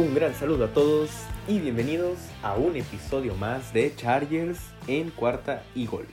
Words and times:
Un 0.00 0.14
gran 0.14 0.34
saludo 0.34 0.64
a 0.64 0.68
todos 0.68 1.10
y 1.46 1.58
bienvenidos 1.58 2.16
a 2.42 2.54
un 2.54 2.74
episodio 2.74 3.34
más 3.34 3.74
de 3.74 3.94
Chargers 3.94 4.58
en 4.86 5.10
cuarta 5.10 5.62
y 5.74 5.84
gol, 5.84 6.06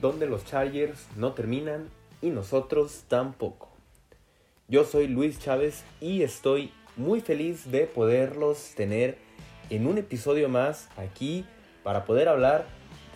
donde 0.00 0.28
los 0.28 0.44
Chargers 0.44 1.08
no 1.16 1.32
terminan 1.32 1.88
y 2.22 2.30
nosotros 2.30 3.02
tampoco. 3.08 3.68
Yo 4.68 4.84
soy 4.84 5.08
Luis 5.08 5.40
Chávez 5.40 5.82
y 6.00 6.22
estoy 6.22 6.70
muy 6.96 7.20
feliz 7.20 7.68
de 7.72 7.88
poderlos 7.88 8.74
tener 8.76 9.18
en 9.70 9.88
un 9.88 9.98
episodio 9.98 10.48
más 10.48 10.88
aquí 10.96 11.44
para 11.82 12.04
poder 12.04 12.28
hablar 12.28 12.64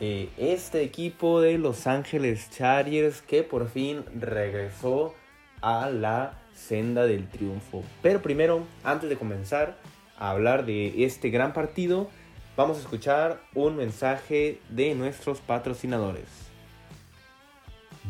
de 0.00 0.28
este 0.38 0.82
equipo 0.82 1.40
de 1.40 1.56
Los 1.56 1.86
Ángeles 1.86 2.50
Chargers 2.50 3.22
que 3.22 3.45
por 3.45 3.68
fin 3.68 4.02
regresó 4.18 5.14
a 5.60 5.88
la 5.88 6.36
senda 6.52 7.06
del 7.06 7.28
triunfo. 7.28 7.84
Pero 8.02 8.20
primero, 8.22 8.64
antes 8.82 9.08
de 9.08 9.16
comenzar, 9.16 9.77
a 10.20 10.30
hablar 10.30 10.65
de 10.65 11.05
este 11.05 11.30
gran 11.30 11.52
partido, 11.52 12.09
vamos 12.56 12.77
a 12.77 12.80
escuchar 12.80 13.42
un 13.55 13.77
mensaje 13.77 14.60
de 14.69 14.95
nuestros 14.95 15.41
patrocinadores. 15.41 16.29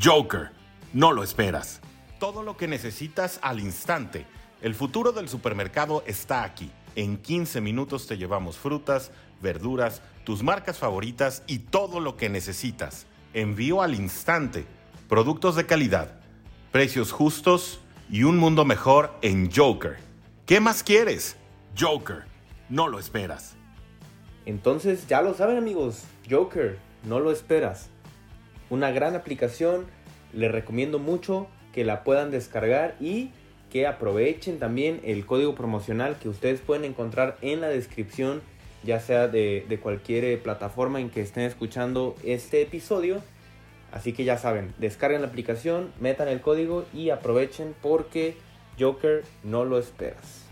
Joker, 0.02 0.50
no 0.92 1.12
lo 1.12 1.22
esperas. 1.22 1.80
Todo 2.18 2.42
lo 2.42 2.56
que 2.56 2.68
necesitas 2.68 3.38
al 3.42 3.60
instante. 3.60 4.26
El 4.60 4.74
futuro 4.74 5.12
del 5.12 5.28
supermercado 5.28 6.02
está 6.06 6.44
aquí. 6.44 6.70
En 6.96 7.16
15 7.16 7.60
minutos 7.60 8.06
te 8.06 8.18
llevamos 8.18 8.58
frutas, 8.58 9.12
verduras, 9.40 10.02
tus 10.24 10.42
marcas 10.42 10.78
favoritas 10.78 11.42
y 11.46 11.60
todo 11.60 12.00
lo 12.00 12.16
que 12.16 12.28
necesitas. 12.28 13.06
Envío 13.32 13.82
al 13.82 13.94
instante. 13.94 14.66
Productos 15.08 15.56
de 15.56 15.66
calidad, 15.66 16.20
precios 16.72 17.12
justos 17.12 17.80
y 18.10 18.24
un 18.24 18.36
mundo 18.36 18.64
mejor 18.64 19.14
en 19.22 19.50
Joker. 19.50 19.98
¿Qué 20.46 20.60
más 20.60 20.82
quieres? 20.82 21.36
Joker, 21.78 22.24
no 22.68 22.88
lo 22.88 22.98
esperas. 22.98 23.54
Entonces 24.44 25.06
ya 25.06 25.22
lo 25.22 25.34
saben 25.34 25.56
amigos, 25.56 26.04
Joker, 26.28 26.78
no 27.04 27.20
lo 27.20 27.30
esperas. 27.30 27.88
Una 28.70 28.90
gran 28.90 29.14
aplicación, 29.14 29.86
les 30.32 30.50
recomiendo 30.50 30.98
mucho 30.98 31.46
que 31.72 31.84
la 31.84 32.02
puedan 32.04 32.30
descargar 32.30 32.96
y 33.00 33.30
que 33.70 33.86
aprovechen 33.86 34.58
también 34.58 35.00
el 35.04 35.24
código 35.24 35.54
promocional 35.54 36.18
que 36.18 36.28
ustedes 36.28 36.60
pueden 36.60 36.84
encontrar 36.84 37.38
en 37.40 37.60
la 37.60 37.68
descripción, 37.68 38.42
ya 38.82 38.98
sea 38.98 39.28
de, 39.28 39.78
cualquier 39.80 40.24
eh, 40.24 40.36
plataforma 40.36 41.00
en 41.00 41.10
que 41.10 41.20
estén 41.20 41.44
escuchando 41.44 42.16
este 42.24 42.62
episodio. 42.62 43.22
Así 43.92 44.12
que 44.12 44.24
ya 44.24 44.38
saben, 44.38 44.74
descarguen 44.78 45.22
la 45.22 45.28
aplicación, 45.28 45.92
metan 46.00 46.28
el 46.28 46.40
código 46.40 46.84
y 46.92 47.10
aprovechen 47.10 47.74
porque 47.80 48.36
Joker 48.78 49.22
no 49.44 49.64
lo 49.64 49.78
esperas. 49.78 50.49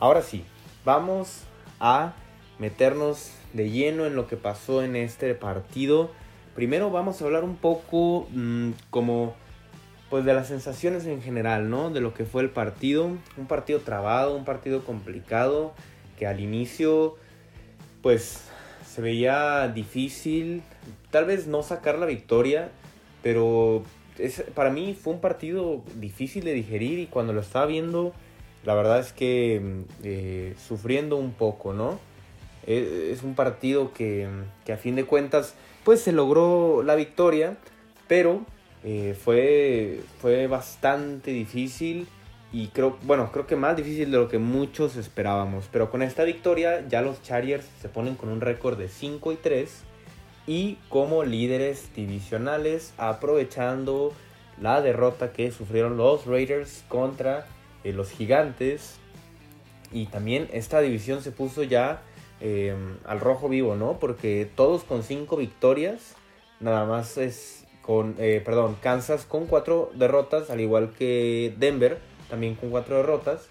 Ahora 0.00 0.22
sí, 0.22 0.44
vamos 0.84 1.42
a 1.80 2.14
meternos 2.60 3.32
de 3.52 3.68
lleno 3.70 4.06
en 4.06 4.14
lo 4.14 4.28
que 4.28 4.36
pasó 4.36 4.84
en 4.84 4.94
este 4.94 5.34
partido. 5.34 6.12
Primero 6.54 6.90
vamos 6.90 7.20
a 7.20 7.24
hablar 7.24 7.42
un 7.42 7.56
poco 7.56 8.28
mmm, 8.30 8.70
como 8.90 9.34
pues 10.08 10.24
de 10.24 10.34
las 10.34 10.46
sensaciones 10.46 11.04
en 11.06 11.20
general, 11.20 11.68
¿no? 11.68 11.90
De 11.90 12.00
lo 12.00 12.14
que 12.14 12.24
fue 12.24 12.42
el 12.42 12.50
partido, 12.50 13.06
un 13.36 13.46
partido 13.48 13.80
trabado, 13.80 14.36
un 14.36 14.44
partido 14.44 14.84
complicado 14.84 15.74
que 16.16 16.28
al 16.28 16.38
inicio 16.38 17.16
pues 18.00 18.44
se 18.86 19.02
veía 19.02 19.66
difícil, 19.66 20.62
tal 21.10 21.24
vez 21.24 21.48
no 21.48 21.64
sacar 21.64 21.98
la 21.98 22.06
victoria, 22.06 22.70
pero 23.24 23.82
es, 24.16 24.44
para 24.54 24.70
mí 24.70 24.94
fue 24.94 25.14
un 25.14 25.20
partido 25.20 25.82
difícil 25.96 26.44
de 26.44 26.52
digerir 26.52 27.00
y 27.00 27.06
cuando 27.06 27.32
lo 27.32 27.40
estaba 27.40 27.66
viendo 27.66 28.14
la 28.64 28.74
verdad 28.74 29.00
es 29.00 29.12
que 29.12 29.84
eh, 30.02 30.54
sufriendo 30.66 31.16
un 31.16 31.32
poco, 31.32 31.72
¿no? 31.72 31.98
Es, 32.66 32.86
es 32.86 33.22
un 33.22 33.34
partido 33.34 33.92
que, 33.92 34.28
que, 34.64 34.72
a 34.72 34.76
fin 34.76 34.96
de 34.96 35.04
cuentas, 35.04 35.54
pues 35.84 36.00
se 36.00 36.12
logró 36.12 36.82
la 36.82 36.94
victoria, 36.94 37.56
pero 38.08 38.44
eh, 38.84 39.16
fue, 39.18 40.00
fue 40.20 40.46
bastante 40.46 41.30
difícil 41.30 42.06
y 42.52 42.68
creo, 42.68 42.96
bueno, 43.02 43.30
creo 43.32 43.46
que 43.46 43.56
más 43.56 43.76
difícil 43.76 44.10
de 44.10 44.18
lo 44.18 44.28
que 44.28 44.38
muchos 44.38 44.96
esperábamos. 44.96 45.68
Pero 45.70 45.90
con 45.90 46.02
esta 46.02 46.24
victoria 46.24 46.86
ya 46.88 47.02
los 47.02 47.22
Chargers 47.22 47.66
se 47.80 47.88
ponen 47.88 48.14
con 48.14 48.28
un 48.28 48.40
récord 48.40 48.78
de 48.78 48.88
5 48.88 49.32
y 49.32 49.36
3 49.36 49.82
y 50.46 50.78
como 50.88 51.24
líderes 51.24 51.94
divisionales 51.94 52.94
aprovechando 52.96 54.12
la 54.60 54.80
derrota 54.80 55.32
que 55.32 55.50
sufrieron 55.50 55.96
los 55.96 56.26
Raiders 56.26 56.84
contra 56.88 57.46
eh, 57.88 57.92
los 57.92 58.10
gigantes. 58.10 58.96
Y 59.92 60.06
también 60.06 60.48
esta 60.52 60.80
división 60.80 61.22
se 61.22 61.30
puso 61.30 61.62
ya 61.62 62.02
eh, 62.40 62.74
al 63.04 63.20
rojo 63.20 63.48
vivo, 63.48 63.74
¿no? 63.74 63.98
Porque 63.98 64.48
todos 64.54 64.84
con 64.84 65.02
5 65.02 65.36
victorias, 65.36 66.14
nada 66.60 66.84
más 66.84 67.16
es 67.16 67.64
con, 67.82 68.16
eh, 68.18 68.42
perdón, 68.44 68.76
Kansas 68.82 69.24
con 69.24 69.46
4 69.46 69.92
derrotas, 69.94 70.50
al 70.50 70.60
igual 70.60 70.92
que 70.92 71.54
Denver, 71.56 71.98
también 72.28 72.54
con 72.54 72.70
4 72.70 72.98
derrotas. 72.98 73.48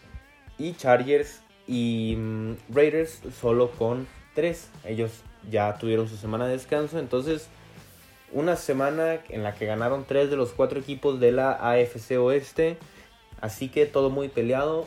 Y 0.60 0.74
Chargers 0.74 1.42
y 1.68 2.16
um, 2.16 2.56
Raiders 2.70 3.22
solo 3.40 3.72
con 3.72 4.08
3. 4.36 4.70
Ellos 4.86 5.24
ya 5.50 5.78
tuvieron 5.78 6.08
su 6.08 6.18
semana 6.18 6.46
de 6.46 6.54
descanso, 6.54 7.00
entonces 7.00 7.50
una 8.32 8.56
semana 8.56 9.22
en 9.30 9.44
la 9.44 9.56
que 9.56 9.66
ganaron 9.66 10.06
3 10.06 10.30
de 10.30 10.36
los 10.36 10.52
4 10.52 10.80
equipos 10.80 11.20
de 11.20 11.32
la 11.32 11.52
AFC 11.54 12.20
Oeste. 12.20 12.78
Así 13.42 13.70
que 13.70 13.86
todo 13.86 14.10
muy 14.10 14.30
peleado. 14.30 14.86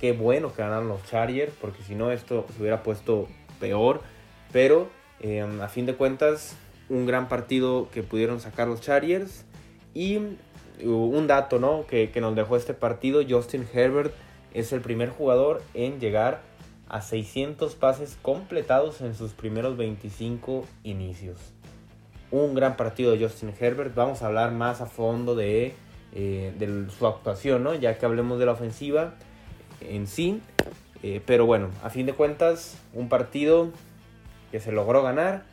Qué 0.00 0.12
bueno 0.12 0.52
que 0.54 0.62
ganaron 0.62 0.88
los 0.88 1.04
Chargers, 1.04 1.52
porque 1.60 1.82
si 1.82 1.94
no 1.94 2.10
esto 2.10 2.46
se 2.54 2.60
hubiera 2.60 2.82
puesto 2.82 3.28
peor. 3.58 4.00
Pero 4.52 4.88
eh, 5.20 5.40
a 5.42 5.68
fin 5.68 5.86
de 5.86 5.94
cuentas, 5.94 6.56
un 6.88 7.06
gran 7.06 7.28
partido 7.28 7.88
que 7.92 8.02
pudieron 8.02 8.40
sacar 8.40 8.68
los 8.68 8.80
Chargers. 8.80 9.44
Y 9.92 10.18
un 10.82 11.26
dato 11.26 11.58
¿no? 11.58 11.86
que, 11.86 12.10
que 12.10 12.20
nos 12.20 12.34
dejó 12.34 12.56
este 12.56 12.74
partido, 12.74 13.22
Justin 13.28 13.66
Herbert 13.72 14.14
es 14.54 14.72
el 14.72 14.80
primer 14.80 15.10
jugador 15.10 15.62
en 15.74 16.00
llegar 16.00 16.42
a 16.88 17.02
600 17.02 17.76
pases 17.76 18.18
completados 18.20 19.00
en 19.00 19.14
sus 19.14 19.32
primeros 19.32 19.76
25 19.76 20.66
inicios. 20.82 21.38
Un 22.32 22.54
gran 22.54 22.76
partido 22.76 23.12
de 23.12 23.24
Justin 23.24 23.52
Herbert. 23.58 23.94
Vamos 23.94 24.22
a 24.22 24.26
hablar 24.26 24.52
más 24.52 24.80
a 24.80 24.86
fondo 24.86 25.34
de 25.34 25.74
eh, 26.12 26.52
de 26.58 26.90
su 26.90 27.06
actuación, 27.06 27.62
¿no? 27.62 27.74
Ya 27.74 27.96
que 27.96 28.04
hablemos 28.04 28.40
de 28.40 28.46
la 28.46 28.52
ofensiva 28.52 29.14
en 29.80 30.06
sí. 30.08 30.40
Eh, 31.02 31.22
pero 31.24 31.46
bueno, 31.46 31.70
a 31.82 31.90
fin 31.90 32.04
de 32.06 32.12
cuentas, 32.12 32.78
un 32.92 33.08
partido 33.08 33.70
que 34.50 34.58
se 34.58 34.72
logró 34.72 35.02
ganar. 35.02 35.44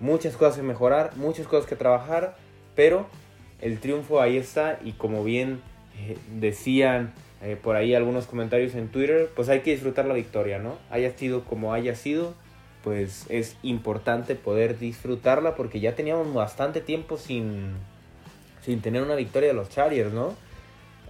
Muchas 0.00 0.36
cosas 0.36 0.56
que 0.56 0.62
mejorar, 0.62 1.16
muchas 1.16 1.46
cosas 1.46 1.68
que 1.68 1.76
trabajar, 1.76 2.36
pero 2.74 3.06
el 3.60 3.78
triunfo 3.78 4.20
ahí 4.20 4.36
está 4.36 4.78
y 4.82 4.92
como 4.92 5.22
bien 5.24 5.60
eh, 5.98 6.16
decían 6.38 7.12
por 7.62 7.76
ahí 7.76 7.94
algunos 7.94 8.24
comentarios 8.24 8.74
en 8.74 8.88
Twitter, 8.88 9.28
pues 9.36 9.50
hay 9.50 9.60
que 9.60 9.72
disfrutar 9.72 10.06
la 10.06 10.14
victoria, 10.14 10.58
¿no? 10.58 10.78
Haya 10.88 11.12
sido 11.12 11.44
como 11.44 11.74
haya 11.74 11.94
sido, 11.94 12.32
pues 12.82 13.26
es 13.28 13.58
importante 13.62 14.34
poder 14.34 14.78
disfrutarla 14.78 15.54
porque 15.54 15.78
ya 15.78 15.94
teníamos 15.94 16.32
bastante 16.32 16.80
tiempo 16.80 17.18
sin, 17.18 17.74
sin 18.64 18.80
tener 18.80 19.02
una 19.02 19.14
victoria 19.14 19.48
de 19.48 19.54
los 19.54 19.68
Chargers, 19.68 20.12
¿no? 20.12 20.34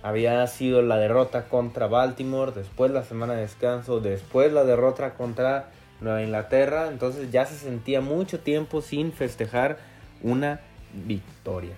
Había 0.03 0.47
sido 0.47 0.83
la 0.83 0.97
derrota 0.97 1.49
contra 1.49 1.87
Baltimore, 1.87 2.53
después 2.53 2.91
la 2.91 3.05
semana 3.05 3.35
de 3.35 3.43
descanso, 3.43 4.01
después 4.01 4.53
la 4.53 4.65
derrota 4.65 5.15
contra 5.15 5.71
Nueva 6.01 6.23
Inglaterra, 6.23 6.89
entonces 6.89 7.31
ya 7.31 7.47
se 7.47 7.57
sentía 7.57 8.01
mucho 8.01 8.41
tiempo 8.41 8.83
sin 8.83 9.13
festejar 9.13 9.79
una 10.23 10.61
victoria. 11.07 11.77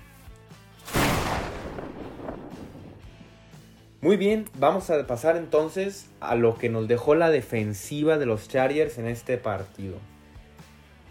Muy 4.00 4.16
bien, 4.16 4.44
vamos 4.58 4.90
a 4.90 5.06
pasar 5.06 5.36
entonces 5.36 6.08
a 6.20 6.34
lo 6.34 6.56
que 6.56 6.68
nos 6.68 6.86
dejó 6.86 7.14
la 7.14 7.30
defensiva 7.30 8.18
de 8.18 8.26
los 8.26 8.48
Chargers 8.48 8.98
en 8.98 9.06
este 9.06 9.36
partido. 9.36 9.96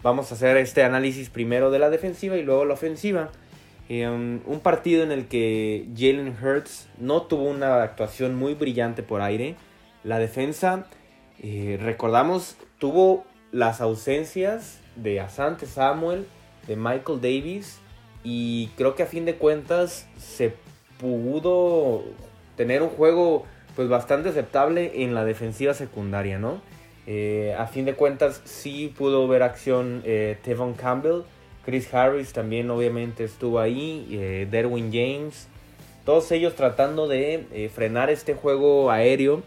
Vamos 0.02 0.30
a 0.30 0.34
hacer 0.34 0.56
este 0.56 0.84
análisis 0.84 1.30
primero 1.30 1.70
de 1.70 1.78
la 1.78 1.90
defensiva 1.90 2.36
y 2.36 2.42
luego 2.42 2.64
la 2.64 2.74
ofensiva. 2.74 3.30
Eh, 3.88 4.08
un 4.08 4.60
partido 4.62 5.02
en 5.02 5.12
el 5.12 5.28
que 5.28 5.86
Jalen 5.96 6.36
Hurts 6.42 6.88
no 6.98 7.22
tuvo 7.22 7.44
una 7.44 7.82
actuación 7.82 8.34
muy 8.34 8.54
brillante 8.54 9.02
por 9.02 9.20
aire. 9.20 9.54
La 10.02 10.18
defensa, 10.18 10.86
eh, 11.42 11.78
recordamos, 11.80 12.56
tuvo 12.78 13.24
las 13.52 13.80
ausencias 13.80 14.80
de 14.96 15.20
Asante 15.20 15.66
Samuel, 15.66 16.26
de 16.66 16.76
Michael 16.76 17.20
Davis. 17.20 17.78
Y 18.24 18.68
creo 18.76 18.94
que 18.96 19.04
a 19.04 19.06
fin 19.06 19.24
de 19.24 19.36
cuentas 19.36 20.08
se 20.18 20.54
pudo 20.98 22.04
tener 22.56 22.82
un 22.82 22.88
juego 22.88 23.44
pues 23.76 23.88
bastante 23.88 24.30
aceptable 24.30 25.04
en 25.04 25.14
la 25.14 25.24
defensiva 25.24 25.74
secundaria, 25.74 26.38
¿no? 26.38 26.60
Eh, 27.06 27.54
a 27.56 27.66
fin 27.66 27.84
de 27.84 27.94
cuentas 27.94 28.40
sí 28.44 28.92
pudo 28.96 29.28
ver 29.28 29.42
acción 29.42 30.02
eh, 30.04 30.38
Tevon 30.42 30.74
Campbell, 30.74 31.22
Chris 31.66 31.92
Harris 31.92 32.32
también 32.32 32.70
obviamente 32.70 33.24
estuvo 33.24 33.58
ahí, 33.58 34.06
eh, 34.12 34.46
Derwin 34.50 34.90
James 34.92 35.48
Todos 36.04 36.30
ellos 36.32 36.54
tratando 36.54 37.08
de 37.08 37.46
eh, 37.52 37.68
frenar 37.68 38.08
este 38.08 38.34
juego 38.34 38.90
aéreo 38.90 39.42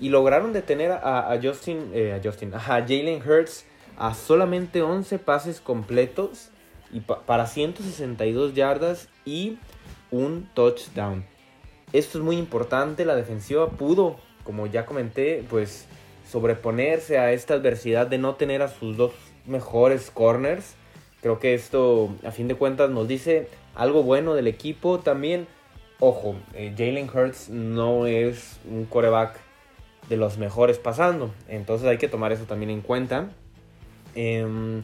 y 0.00 0.10
lograron 0.10 0.52
detener 0.52 0.92
a, 0.92 1.38
Justin, 1.42 1.90
eh, 1.92 2.20
Justin, 2.22 2.54
a 2.54 2.60
Jalen 2.60 3.20
Hurts 3.20 3.66
a 3.98 4.14
solamente 4.14 4.82
11 4.82 5.18
pases 5.18 5.60
completos 5.60 6.50
y 6.92 7.00
para 7.00 7.46
162 7.46 8.54
yardas 8.54 9.08
y 9.24 9.58
un 10.10 10.48
touchdown. 10.54 11.24
Esto 11.92 12.18
es 12.18 12.24
muy 12.24 12.36
importante, 12.36 13.04
la 13.04 13.16
defensiva 13.16 13.70
pudo, 13.70 14.16
como 14.44 14.66
ya 14.66 14.86
comenté, 14.86 15.44
pues 15.48 15.86
sobreponerse 16.30 17.18
a 17.18 17.32
esta 17.32 17.54
adversidad 17.54 18.06
de 18.06 18.18
no 18.18 18.34
tener 18.34 18.62
a 18.62 18.68
sus 18.68 18.96
dos 18.96 19.12
mejores 19.46 20.10
corners. 20.10 20.74
Creo 21.20 21.38
que 21.38 21.54
esto, 21.54 22.14
a 22.24 22.30
fin 22.30 22.48
de 22.48 22.54
cuentas, 22.54 22.90
nos 22.90 23.08
dice 23.08 23.48
algo 23.74 24.02
bueno 24.02 24.34
del 24.34 24.46
equipo. 24.46 24.98
También, 24.98 25.46
ojo, 25.98 26.36
eh, 26.54 26.74
Jalen 26.76 27.08
Hurts 27.08 27.48
no 27.48 28.06
es 28.06 28.58
un 28.70 28.84
coreback 28.84 29.40
de 30.08 30.16
los 30.16 30.38
mejores 30.38 30.78
pasando. 30.78 31.32
Entonces 31.48 31.88
hay 31.88 31.98
que 31.98 32.08
tomar 32.08 32.32
eso 32.32 32.44
también 32.44 32.70
en 32.70 32.80
cuenta. 32.80 33.30
Eh, 34.14 34.82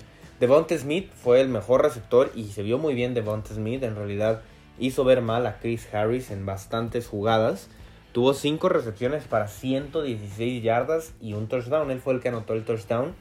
Smith 0.79 1.11
fue 1.14 1.40
el 1.40 1.49
mejor 1.49 1.82
receptor 1.82 2.32
y 2.34 2.49
se 2.49 2.62
vio 2.62 2.79
muy 2.79 2.94
bien 2.94 3.14
Devonta 3.14 3.55
Smith. 3.55 3.82
En 3.82 3.94
realidad 3.94 4.43
hizo 4.79 5.05
ver 5.05 5.23
mal 5.23 5.46
a 5.46 5.58
Chris 5.58 5.93
Harris 5.94 6.31
en 6.31 6.44
bastantes 6.46 7.06
jugadas. 7.06 7.69
Tuvo 8.12 8.34
5 8.34 8.69
recepciones 8.69 9.25
para 9.25 9.49
116 9.49 10.62
yardas 10.62 11.14
y 11.20 11.32
un 11.34 11.49
touchdown. 11.49 11.90
Él 11.90 12.00
fue 12.00 12.14
el 12.14 12.20
que 12.20 12.29
anotó 12.29 12.55
el 12.55 12.64
touchdown. 12.64 13.14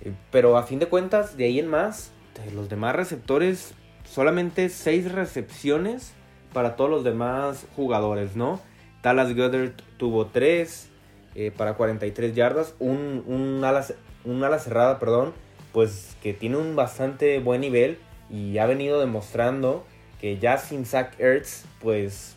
Eh, 0.00 0.12
pero 0.30 0.56
a 0.56 0.62
fin 0.62 0.78
de 0.78 0.86
cuentas, 0.86 1.36
de 1.36 1.44
ahí 1.44 1.58
en 1.58 1.66
más, 1.66 2.12
los 2.54 2.68
demás 2.68 2.96
receptores, 2.96 3.74
solamente 4.04 4.68
6 4.68 5.12
recepciones 5.12 6.12
para 6.52 6.76
todos 6.76 6.90
los 6.90 7.04
demás 7.04 7.66
jugadores, 7.76 8.36
¿no? 8.36 8.60
Dallas 9.02 9.34
Goddard 9.34 9.72
tuvo 9.98 10.26
3 10.26 10.88
eh, 11.34 11.52
para 11.56 11.74
43 11.74 12.34
yardas. 12.34 12.74
Un, 12.78 13.22
un, 13.26 13.62
ala, 13.64 13.84
un 14.24 14.42
ala 14.42 14.58
cerrada, 14.58 14.98
perdón, 14.98 15.32
pues 15.72 16.16
que 16.22 16.32
tiene 16.32 16.56
un 16.56 16.76
bastante 16.76 17.38
buen 17.40 17.60
nivel 17.60 17.98
y 18.30 18.58
ha 18.58 18.66
venido 18.66 19.00
demostrando 19.00 19.84
que 20.20 20.38
ya 20.38 20.56
sin 20.58 20.86
Zach 20.86 21.18
Ertz, 21.18 21.64
pues 21.80 22.36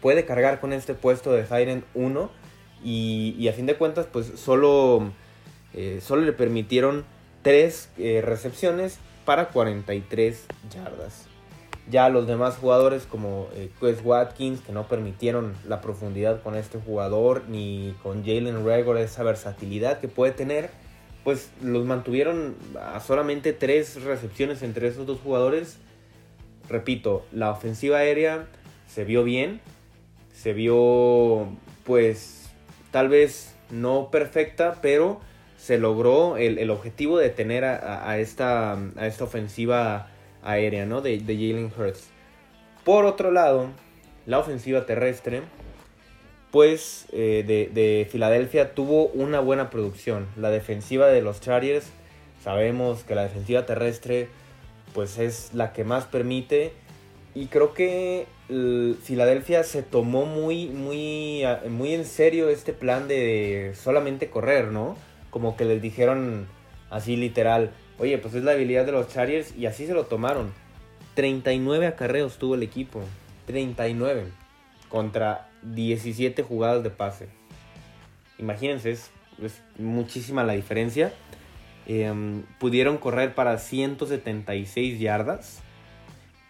puede 0.00 0.24
cargar 0.24 0.60
con 0.60 0.72
este 0.72 0.94
puesto 0.94 1.32
de 1.32 1.46
Siren 1.46 1.84
1 1.94 2.30
y, 2.82 3.48
a 3.48 3.52
fin 3.52 3.66
de 3.66 3.76
cuentas 3.76 4.06
pues 4.10 4.26
solo, 4.36 5.12
eh, 5.74 6.00
solo 6.02 6.22
le 6.22 6.32
permitieron 6.32 7.04
3 7.42 7.90
eh, 7.98 8.22
recepciones 8.24 8.98
para 9.24 9.48
43 9.48 10.44
yardas. 10.72 11.26
Ya 11.90 12.08
los 12.08 12.26
demás 12.26 12.56
jugadores 12.56 13.04
como 13.04 13.48
eh, 13.54 13.70
Chris 13.80 13.98
Watkins 14.04 14.60
que 14.60 14.72
no 14.72 14.86
permitieron 14.86 15.54
la 15.66 15.80
profundidad 15.80 16.42
con 16.42 16.54
este 16.54 16.78
jugador 16.78 17.44
ni 17.48 17.96
con 18.02 18.24
Jalen 18.24 18.64
Regor 18.64 18.98
esa 18.98 19.22
versatilidad 19.22 19.98
que 19.98 20.08
puede 20.08 20.32
tener 20.32 20.70
pues 21.24 21.50
los 21.62 21.84
mantuvieron 21.84 22.56
a 22.80 23.00
solamente 23.00 23.52
3 23.52 24.04
recepciones 24.04 24.62
entre 24.62 24.88
esos 24.88 25.06
dos 25.06 25.20
jugadores. 25.20 25.78
Repito, 26.68 27.26
la 27.32 27.50
ofensiva 27.50 27.98
aérea 27.98 28.46
se 28.88 29.04
vio 29.04 29.24
bien, 29.24 29.60
se 30.32 30.52
vio 30.52 31.48
pues 31.84 32.50
tal 32.90 33.08
vez 33.08 33.54
no 33.70 34.10
perfecta, 34.10 34.78
pero 34.80 35.20
se 35.60 35.76
logró 35.76 36.38
el, 36.38 36.70
objetivo 36.70 37.18
de 37.18 37.28
tener 37.28 37.66
a, 37.66 38.18
esta, 38.18 38.78
a 38.96 39.06
esta 39.06 39.24
ofensiva 39.24 40.08
aérea 40.42 40.86
¿no? 40.86 41.02
de, 41.02 41.18
de 41.18 41.34
Jalen 41.34 41.70
Hurts. 41.76 42.08
Por 42.82 43.04
otro 43.04 43.30
lado, 43.30 43.68
la 44.24 44.38
ofensiva 44.38 44.86
terrestre, 44.86 45.42
pues 46.50 47.06
eh, 47.12 47.44
de, 47.46 47.68
de, 47.74 48.08
Filadelfia 48.10 48.74
tuvo 48.74 49.08
una 49.08 49.40
buena 49.40 49.68
producción. 49.68 50.28
La 50.38 50.50
defensiva 50.50 51.08
de 51.08 51.20
los 51.20 51.42
Chargers, 51.42 51.86
sabemos 52.42 53.04
que 53.04 53.14
la 53.14 53.24
defensiva 53.24 53.66
terrestre 53.66 54.28
pues 54.94 55.18
es 55.18 55.50
la 55.52 55.74
que 55.74 55.84
más 55.84 56.06
permite 56.06 56.72
y 57.34 57.46
creo 57.46 57.74
que 57.74 58.26
Filadelfia 59.02 59.62
se 59.62 59.82
tomó 59.82 60.24
muy, 60.24 60.68
muy, 60.68 61.44
muy 61.68 61.94
en 61.94 62.06
serio 62.06 62.48
este 62.48 62.72
plan 62.72 63.08
de 63.08 63.74
solamente 63.76 64.30
correr, 64.30 64.68
¿no? 64.68 64.96
Como 65.30 65.56
que 65.56 65.64
les 65.64 65.80
dijeron 65.80 66.46
así 66.90 67.16
literal, 67.16 67.72
oye, 67.98 68.18
pues 68.18 68.34
es 68.34 68.44
la 68.44 68.52
habilidad 68.52 68.86
de 68.86 68.92
los 68.92 69.08
Chargers 69.08 69.56
y 69.56 69.66
así 69.66 69.86
se 69.86 69.94
lo 69.94 70.04
tomaron. 70.04 70.52
39 71.14 71.86
acarreos 71.86 72.38
tuvo 72.38 72.54
el 72.54 72.62
equipo, 72.62 73.00
39 73.46 74.24
contra 74.88 75.48
17 75.62 76.42
jugadas 76.42 76.82
de 76.82 76.90
pase. 76.90 77.28
Imagínense, 78.38 78.92
es, 78.92 79.10
muchísima 79.78 80.44
la 80.44 80.54
diferencia. 80.54 81.12
Em, 81.86 82.42
pudieron 82.58 82.98
correr 82.98 83.34
para 83.34 83.58
176 83.58 85.00
yardas 85.00 85.62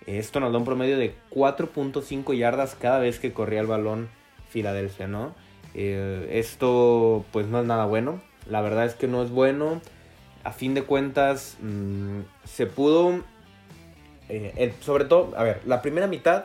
esto 0.07 0.41
nos 0.41 0.53
da 0.53 0.59
un 0.59 0.65
promedio 0.65 0.99
de 0.99 1.15
4.5 1.31 2.35
yardas 2.35 2.75
cada 2.75 2.99
vez 2.99 3.19
que 3.19 3.33
corría 3.33 3.61
el 3.61 3.67
balón 3.67 4.09
Filadelfia, 4.49 5.07
¿no? 5.07 5.35
Eh, 5.75 6.29
esto 6.33 7.25
pues 7.33 7.47
no 7.47 7.61
es 7.61 7.67
nada 7.67 7.85
bueno. 7.85 8.21
La 8.49 8.61
verdad 8.61 8.87
es 8.87 8.95
que 8.95 9.09
no 9.09 9.23
es 9.23 9.31
bueno. 9.31 9.81
A 10.45 10.53
fin 10.53 10.75
de 10.75 10.83
cuentas 10.83 11.57
mm, 11.61 12.21
se 12.45 12.67
pudo... 12.67 13.23
Eh, 14.29 14.73
sobre 14.81 15.07
todo, 15.07 15.33
a 15.37 15.43
ver, 15.43 15.61
la 15.67 15.83
primera 15.83 16.07
mitad 16.07 16.45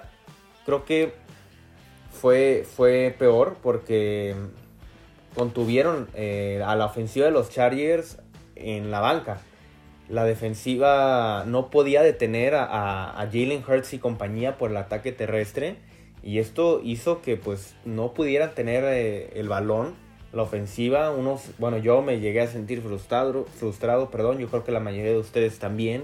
creo 0.66 0.86
que 0.86 1.14
fue, 2.12 2.66
fue 2.76 3.16
peor 3.20 3.58
porque 3.62 4.34
contuvieron 5.36 6.08
eh, 6.16 6.64
a 6.66 6.76
la 6.76 6.86
ofensiva 6.86 7.28
de 7.28 7.32
los 7.32 7.52
Chargers 7.52 8.18
en 8.56 8.90
la 8.90 9.02
banca 9.02 9.40
la 10.10 10.24
defensiva 10.24 11.46
no 11.48 11.70
podía 11.70 12.04
detener 12.04 12.54
a, 12.56 13.28
Jalen 13.32 13.64
Hurts 13.68 13.94
y 13.94 14.00
compañía 14.00 14.58
por 14.58 14.72
el 14.72 14.78
ataque 14.78 15.12
terrestre. 15.12 15.78
Y 16.24 16.40
esto 16.40 16.82
hizo 16.84 17.22
que 17.22 17.38
pues 17.38 17.76
no 17.86 18.14
pudieran 18.14 18.54
tener 18.54 18.84
eh, 18.84 19.32
el 19.36 19.48
balón. 19.48 19.96
La 20.36 20.44
ofensiva, 20.44 21.10
unos, 21.12 21.50
bueno, 21.58 21.78
yo 21.78 22.04
me 22.04 22.20
llegué 22.20 22.42
a 22.42 22.48
sentir 22.48 22.82
frustrado, 22.82 23.46
frustrado, 23.46 24.12
perdón, 24.12 24.38
yo 24.38 24.48
creo 24.50 24.63
que 24.63 24.72
la 24.72 24.80
mayoría 24.80 25.12
de 25.12 25.18
ustedes 25.18 25.58
también. 25.58 26.04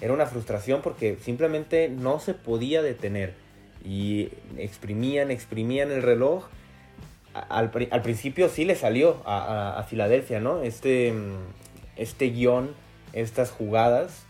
Era 0.00 0.14
una 0.14 0.26
frustración 0.26 0.80
porque 0.82 1.16
simplemente 1.20 1.88
no 1.90 2.18
se 2.18 2.32
podía 2.32 2.80
detener. 2.80 3.34
Y 3.84 4.30
exprimían, 4.56 5.30
exprimían 5.30 5.90
el 5.92 6.02
reloj. 6.02 6.46
Al, 7.34 7.70
principio 7.70 8.48
sí 8.48 8.64
le 8.64 8.74
salió 8.74 9.22
a, 9.26 9.78
a 9.78 9.82
Filadelfia, 9.84 10.40
¿no? 10.40 10.62
Este, 10.62 11.12
este 11.96 12.30
guion 12.30 12.70
estas 13.12 13.50
jugadas, 13.50 14.24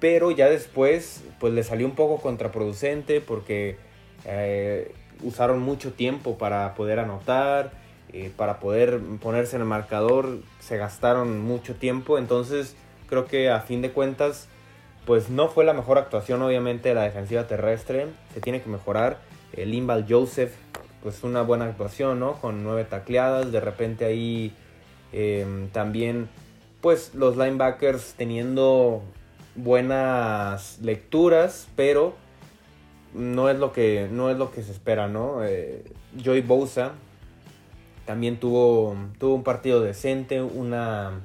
pero 0.00 0.30
ya 0.30 0.48
después 0.48 1.24
pues 1.40 1.52
le 1.52 1.62
salió 1.62 1.86
un 1.86 1.94
poco 1.94 2.20
contraproducente 2.20 3.20
porque 3.20 3.76
eh, 4.24 4.92
usaron 5.22 5.60
mucho 5.60 5.92
tiempo 5.92 6.38
para 6.38 6.74
poder 6.74 6.98
anotar, 6.98 7.72
eh, 8.12 8.32
para 8.36 8.58
poder 8.60 9.00
ponerse 9.20 9.56
en 9.56 9.62
el 9.62 9.68
marcador, 9.68 10.38
se 10.60 10.76
gastaron 10.76 11.40
mucho 11.40 11.74
tiempo, 11.74 12.18
entonces 12.18 12.74
creo 13.08 13.26
que 13.26 13.50
a 13.50 13.60
fin 13.60 13.82
de 13.82 13.90
cuentas 13.90 14.48
pues 15.04 15.30
no 15.30 15.48
fue 15.48 15.64
la 15.64 15.72
mejor 15.72 15.98
actuación 15.98 16.42
obviamente 16.42 16.92
la 16.94 17.02
defensiva 17.02 17.46
terrestre, 17.46 18.06
se 18.34 18.40
tiene 18.40 18.60
que 18.60 18.68
mejorar, 18.68 19.18
el 19.52 19.74
Imbal 19.74 20.06
Joseph 20.08 20.52
pues 21.02 21.22
una 21.22 21.42
buena 21.42 21.66
actuación, 21.66 22.18
¿no? 22.18 22.34
Con 22.40 22.64
nueve 22.64 22.84
tacleadas, 22.84 23.52
de 23.52 23.60
repente 23.60 24.04
ahí 24.04 24.52
eh, 25.12 25.68
también 25.72 26.28
pues 26.80 27.14
los 27.14 27.36
linebackers 27.36 28.14
teniendo 28.16 29.02
buenas 29.54 30.78
lecturas, 30.80 31.68
pero 31.76 32.14
no 33.14 33.48
es 33.48 33.58
lo 33.58 33.72
que, 33.72 34.08
no 34.10 34.30
es 34.30 34.38
lo 34.38 34.50
que 34.50 34.62
se 34.62 34.72
espera, 34.72 35.08
¿no? 35.08 35.44
Eh, 35.44 35.84
Joey 36.24 36.40
Bosa 36.40 36.92
también 38.08 38.40
tuvo, 38.40 38.96
tuvo 39.18 39.34
un 39.34 39.42
partido 39.42 39.82
decente, 39.82 40.40
una, 40.40 41.20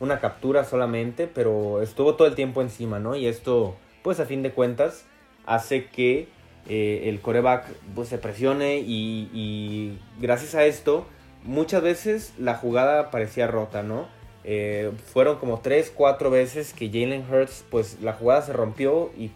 una 0.00 0.18
captura 0.18 0.64
solamente, 0.64 1.28
pero 1.32 1.80
estuvo 1.80 2.16
todo 2.16 2.26
el 2.26 2.34
tiempo 2.34 2.60
encima, 2.60 2.98
¿no? 2.98 3.14
Y 3.14 3.28
esto, 3.28 3.76
pues 4.02 4.18
a 4.18 4.26
fin 4.26 4.42
de 4.42 4.50
cuentas, 4.50 5.04
hace 5.46 5.86
que 5.86 6.26
eh, 6.68 7.04
el 7.04 7.20
coreback 7.20 7.66
pues, 7.94 8.08
se 8.08 8.18
presione 8.18 8.78
y, 8.84 9.96
gracias 10.20 10.56
a 10.56 10.64
esto, 10.64 11.06
muchas 11.44 11.82
veces 11.82 12.34
la 12.36 12.54
jugada 12.56 13.12
parecía 13.12 13.46
rota, 13.46 13.84
¿no? 13.84 14.08
Eh, 14.42 14.90
fueron 15.12 15.36
como 15.36 15.60
3, 15.60 15.92
4 15.94 16.30
veces 16.30 16.72
que 16.72 16.88
Jalen 16.88 17.26
Hurts, 17.32 17.64
pues 17.70 18.00
la 18.02 18.14
jugada 18.14 18.42
se 18.42 18.52
rompió 18.52 19.12
y 19.16 19.30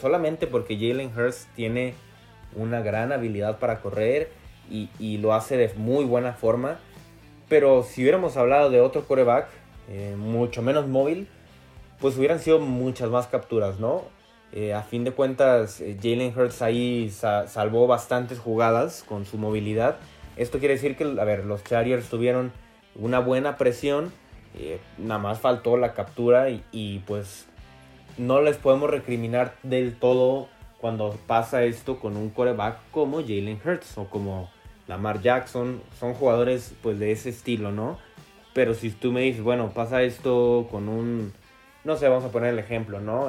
solamente 0.00 0.46
porque 0.46 0.76
Jalen 0.76 1.12
Hurts 1.14 1.46
tiene 1.54 1.92
una 2.56 2.80
gran 2.80 3.12
habilidad 3.12 3.58
para 3.58 3.82
correr 3.82 4.40
y, 4.70 5.18
lo 5.18 5.34
hace 5.34 5.56
de 5.56 5.72
muy 5.74 6.04
buena 6.04 6.32
forma. 6.32 6.78
Pero 7.48 7.82
si 7.82 8.02
hubiéramos 8.02 8.36
hablado 8.36 8.70
de 8.70 8.80
otro 8.80 9.06
coreback, 9.06 9.48
eh, 9.88 10.14
mucho 10.16 10.62
menos 10.62 10.88
móvil, 10.88 11.28
pues 12.00 12.16
hubieran 12.16 12.38
sido 12.38 12.60
muchas 12.60 13.10
más 13.10 13.26
capturas, 13.26 13.78
¿no? 13.78 14.04
Eh, 14.52 14.72
a 14.74 14.82
fin 14.82 15.04
de 15.04 15.12
cuentas, 15.12 15.80
eh, 15.80 15.96
Jalen 16.00 16.36
Hurts 16.36 16.62
ahí 16.62 17.10
salvó 17.10 17.86
bastantes 17.86 18.38
jugadas 18.38 19.04
con 19.06 19.26
su 19.26 19.38
movilidad. 19.38 19.96
Esto 20.36 20.58
quiere 20.58 20.74
decir 20.74 20.96
que, 20.96 21.04
a 21.04 21.24
ver, 21.24 21.44
los 21.44 21.62
Chargers 21.64 22.08
tuvieron 22.08 22.52
una 22.94 23.18
buena 23.18 23.56
presión. 23.56 24.12
Nada 24.98 25.18
más 25.18 25.40
faltó 25.40 25.78
la 25.78 25.94
captura 25.94 26.48
y, 26.50 27.02
pues 27.06 27.46
no 28.18 28.42
les 28.42 28.56
podemos 28.58 28.90
recriminar 28.90 29.54
del 29.62 29.94
todo 29.98 30.48
cuando 30.82 31.16
pasa 31.28 31.62
esto 31.62 32.00
con 32.00 32.16
un 32.16 32.30
coreback 32.30 32.76
como 32.90 33.20
Jalen 33.20 33.60
Hurts 33.64 33.96
o 33.98 34.06
como 34.10 34.50
Lamar 34.88 35.22
Jackson. 35.22 35.80
Son 35.98 36.12
jugadores 36.12 36.74
pues 36.82 36.98
de 36.98 37.12
ese 37.12 37.28
estilo, 37.30 37.70
¿no? 37.70 37.98
Pero 38.52 38.74
si 38.74 38.90
tú 38.90 39.12
me 39.12 39.20
dices, 39.20 39.42
bueno, 39.42 39.70
pasa 39.70 40.02
esto 40.02 40.66
con 40.72 40.88
un, 40.88 41.32
no 41.84 41.96
sé, 41.96 42.08
vamos 42.08 42.24
a 42.24 42.32
poner 42.32 42.50
el 42.52 42.58
ejemplo, 42.58 43.00
¿no? 43.00 43.28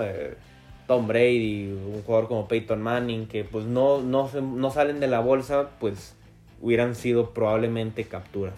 Tom 0.87 1.07
Brady, 1.07 1.71
un 1.71 2.01
jugador 2.01 2.27
como 2.27 2.47
Peyton 2.47 2.81
Manning, 2.81 3.27
que 3.27 3.43
pues 3.43 3.65
no, 3.65 4.01
no, 4.01 4.29
no 4.41 4.71
salen 4.71 4.99
de 4.99 5.07
la 5.07 5.19
bolsa, 5.19 5.69
pues 5.79 6.15
hubieran 6.59 6.95
sido 6.95 7.35
probablemente 7.35 8.05
capturas. 8.05 8.55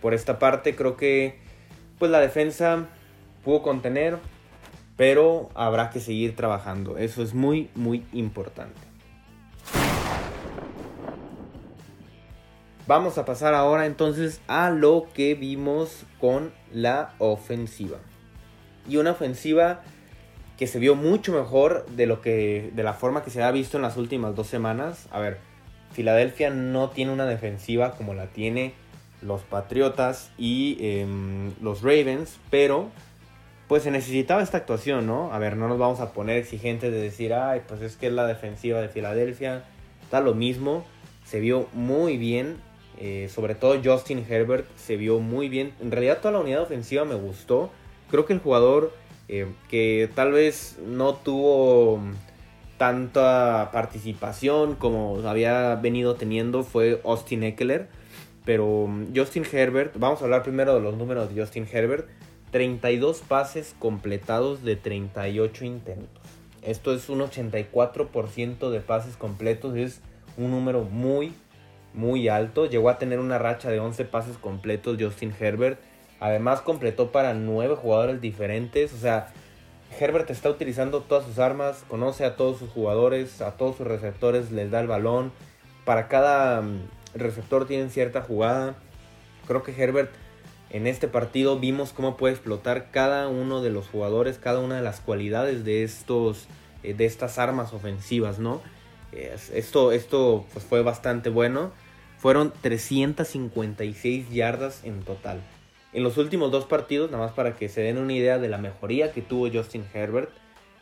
Por 0.00 0.14
esta 0.14 0.38
parte 0.38 0.76
creo 0.76 0.96
que 0.96 1.40
pues 1.98 2.12
la 2.12 2.20
defensa 2.20 2.86
pudo 3.44 3.62
contener, 3.62 4.18
pero 4.96 5.50
habrá 5.54 5.90
que 5.90 6.00
seguir 6.00 6.36
trabajando. 6.36 6.98
Eso 6.98 7.22
es 7.22 7.34
muy, 7.34 7.70
muy 7.74 8.04
importante. 8.12 8.80
Vamos 12.86 13.16
a 13.16 13.24
pasar 13.24 13.54
ahora 13.54 13.86
entonces 13.86 14.40
a 14.48 14.70
lo 14.70 15.06
que 15.14 15.34
vimos 15.34 16.04
con 16.20 16.52
la 16.72 17.14
ofensiva. 17.18 17.98
Y 18.88 18.96
una 18.96 19.12
ofensiva 19.12 19.82
que 20.58 20.66
se 20.66 20.78
vio 20.78 20.94
mucho 20.94 21.32
mejor 21.32 21.86
de 21.86 22.06
lo 22.06 22.20
que 22.20 22.70
de 22.74 22.82
la 22.82 22.92
forma 22.92 23.22
que 23.22 23.30
se 23.30 23.42
ha 23.42 23.50
visto 23.50 23.76
en 23.76 23.82
las 23.82 23.96
últimas 23.96 24.34
dos 24.34 24.48
semanas. 24.48 25.08
A 25.12 25.20
ver, 25.20 25.38
Filadelfia 25.92 26.50
no 26.50 26.90
tiene 26.90 27.12
una 27.12 27.26
defensiva 27.26 27.92
como 27.92 28.14
la 28.14 28.26
tiene 28.26 28.74
los 29.22 29.42
Patriotas 29.42 30.32
y 30.36 30.76
em, 30.80 31.52
los 31.60 31.82
Ravens, 31.82 32.38
pero 32.50 32.90
pues 33.68 33.84
se 33.84 33.90
necesitaba 33.90 34.42
esta 34.42 34.58
actuación, 34.58 35.06
¿no? 35.06 35.32
A 35.32 35.38
ver, 35.38 35.56
no 35.56 35.68
nos 35.68 35.78
vamos 35.78 36.00
a 36.00 36.12
poner 36.12 36.36
exigentes 36.36 36.92
de 36.92 37.00
decir, 37.00 37.32
ay, 37.32 37.62
pues 37.66 37.80
es 37.82 37.96
que 37.96 38.08
es 38.08 38.12
la 38.12 38.26
defensiva 38.26 38.80
de 38.80 38.88
Filadelfia, 38.88 39.64
está 40.02 40.20
lo 40.20 40.34
mismo, 40.34 40.84
se 41.24 41.40
vio 41.40 41.68
muy 41.72 42.16
bien, 42.16 42.56
eh, 42.98 43.28
sobre 43.32 43.54
todo 43.54 43.80
Justin 43.82 44.24
Herbert 44.28 44.66
se 44.76 44.96
vio 44.96 45.18
muy 45.20 45.48
bien, 45.48 45.72
en 45.80 45.90
realidad 45.90 46.18
toda 46.18 46.32
la 46.32 46.40
unidad 46.40 46.62
ofensiva 46.62 47.04
me 47.04 47.14
gustó, 47.14 47.70
creo 48.10 48.26
que 48.26 48.34
el 48.34 48.40
jugador 48.40 48.92
eh, 49.28 49.46
que 49.68 50.10
tal 50.14 50.32
vez 50.32 50.78
no 50.84 51.14
tuvo 51.14 52.00
tanta 52.76 53.70
participación 53.72 54.74
como 54.74 55.20
había 55.24 55.76
venido 55.76 56.16
teniendo 56.16 56.64
fue 56.64 57.00
Austin 57.04 57.44
Eckler. 57.44 57.88
Pero 58.44 58.86
mm, 58.88 59.16
Justin 59.16 59.46
Herbert, 59.50 59.94
vamos 59.96 60.20
a 60.20 60.24
hablar 60.24 60.42
primero 60.42 60.74
de 60.74 60.80
los 60.80 60.96
números 60.96 61.32
de 61.32 61.40
Justin 61.40 61.66
Herbert. 61.70 62.08
32 62.52 63.20
pases 63.20 63.74
completados 63.78 64.62
de 64.62 64.76
38 64.76 65.64
intentos. 65.64 66.22
Esto 66.60 66.94
es 66.94 67.08
un 67.08 67.20
84% 67.20 68.70
de 68.70 68.80
pases 68.80 69.16
completos. 69.16 69.74
Es 69.74 70.00
un 70.36 70.50
número 70.52 70.84
muy, 70.84 71.34
muy 71.94 72.28
alto. 72.28 72.66
Llegó 72.66 72.90
a 72.90 72.98
tener 72.98 73.18
una 73.18 73.38
racha 73.38 73.70
de 73.70 73.80
11 73.80 74.04
pases 74.04 74.36
completos 74.36 74.98
Justin 75.00 75.34
Herbert. 75.40 75.80
Además 76.20 76.60
completó 76.60 77.10
para 77.10 77.32
nueve 77.32 77.74
jugadores 77.74 78.20
diferentes. 78.20 78.92
O 78.92 78.98
sea, 78.98 79.32
Herbert 79.98 80.30
está 80.30 80.50
utilizando 80.50 81.00
todas 81.00 81.24
sus 81.24 81.38
armas, 81.38 81.84
conoce 81.88 82.24
a 82.24 82.36
todos 82.36 82.58
sus 82.58 82.70
jugadores, 82.70 83.40
a 83.40 83.52
todos 83.52 83.76
sus 83.76 83.86
receptores, 83.86 84.52
les 84.52 84.70
da 84.70 84.80
el 84.80 84.86
balón. 84.86 85.32
Para 85.86 86.06
cada 86.06 86.60
mm, 86.60 86.82
receptor 87.14 87.66
tienen 87.66 87.90
cierta 87.90 88.20
jugada. 88.20 88.74
Creo 89.48 89.62
que 89.62 89.72
Herbert 89.72 90.12
en 90.72 90.86
este 90.86 91.06
partido 91.06 91.58
vimos 91.58 91.92
cómo 91.92 92.16
puede 92.16 92.34
explotar 92.34 92.90
cada 92.90 93.28
uno 93.28 93.62
de 93.62 93.70
los 93.70 93.86
jugadores, 93.88 94.38
cada 94.38 94.58
una 94.58 94.76
de 94.76 94.82
las 94.82 95.00
cualidades 95.00 95.64
de 95.64 95.84
estos 95.84 96.48
eh, 96.82 96.94
de 96.94 97.04
estas 97.04 97.38
armas 97.38 97.72
ofensivas, 97.72 98.38
¿no? 98.38 98.60
Esto, 99.12 99.92
esto 99.92 100.46
pues, 100.52 100.64
fue 100.64 100.82
bastante 100.82 101.28
bueno. 101.28 101.70
Fueron 102.18 102.52
356 102.62 104.30
yardas 104.30 104.82
en 104.84 105.02
total. 105.02 105.40
En 105.92 106.02
los 106.02 106.16
últimos 106.16 106.50
dos 106.50 106.64
partidos, 106.64 107.10
nada 107.10 107.24
más 107.24 107.34
para 107.34 107.54
que 107.54 107.68
se 107.68 107.82
den 107.82 107.98
una 107.98 108.14
idea 108.14 108.38
de 108.38 108.48
la 108.48 108.56
mejoría 108.56 109.12
que 109.12 109.20
tuvo 109.20 109.50
Justin 109.50 109.84
Herbert, 109.92 110.30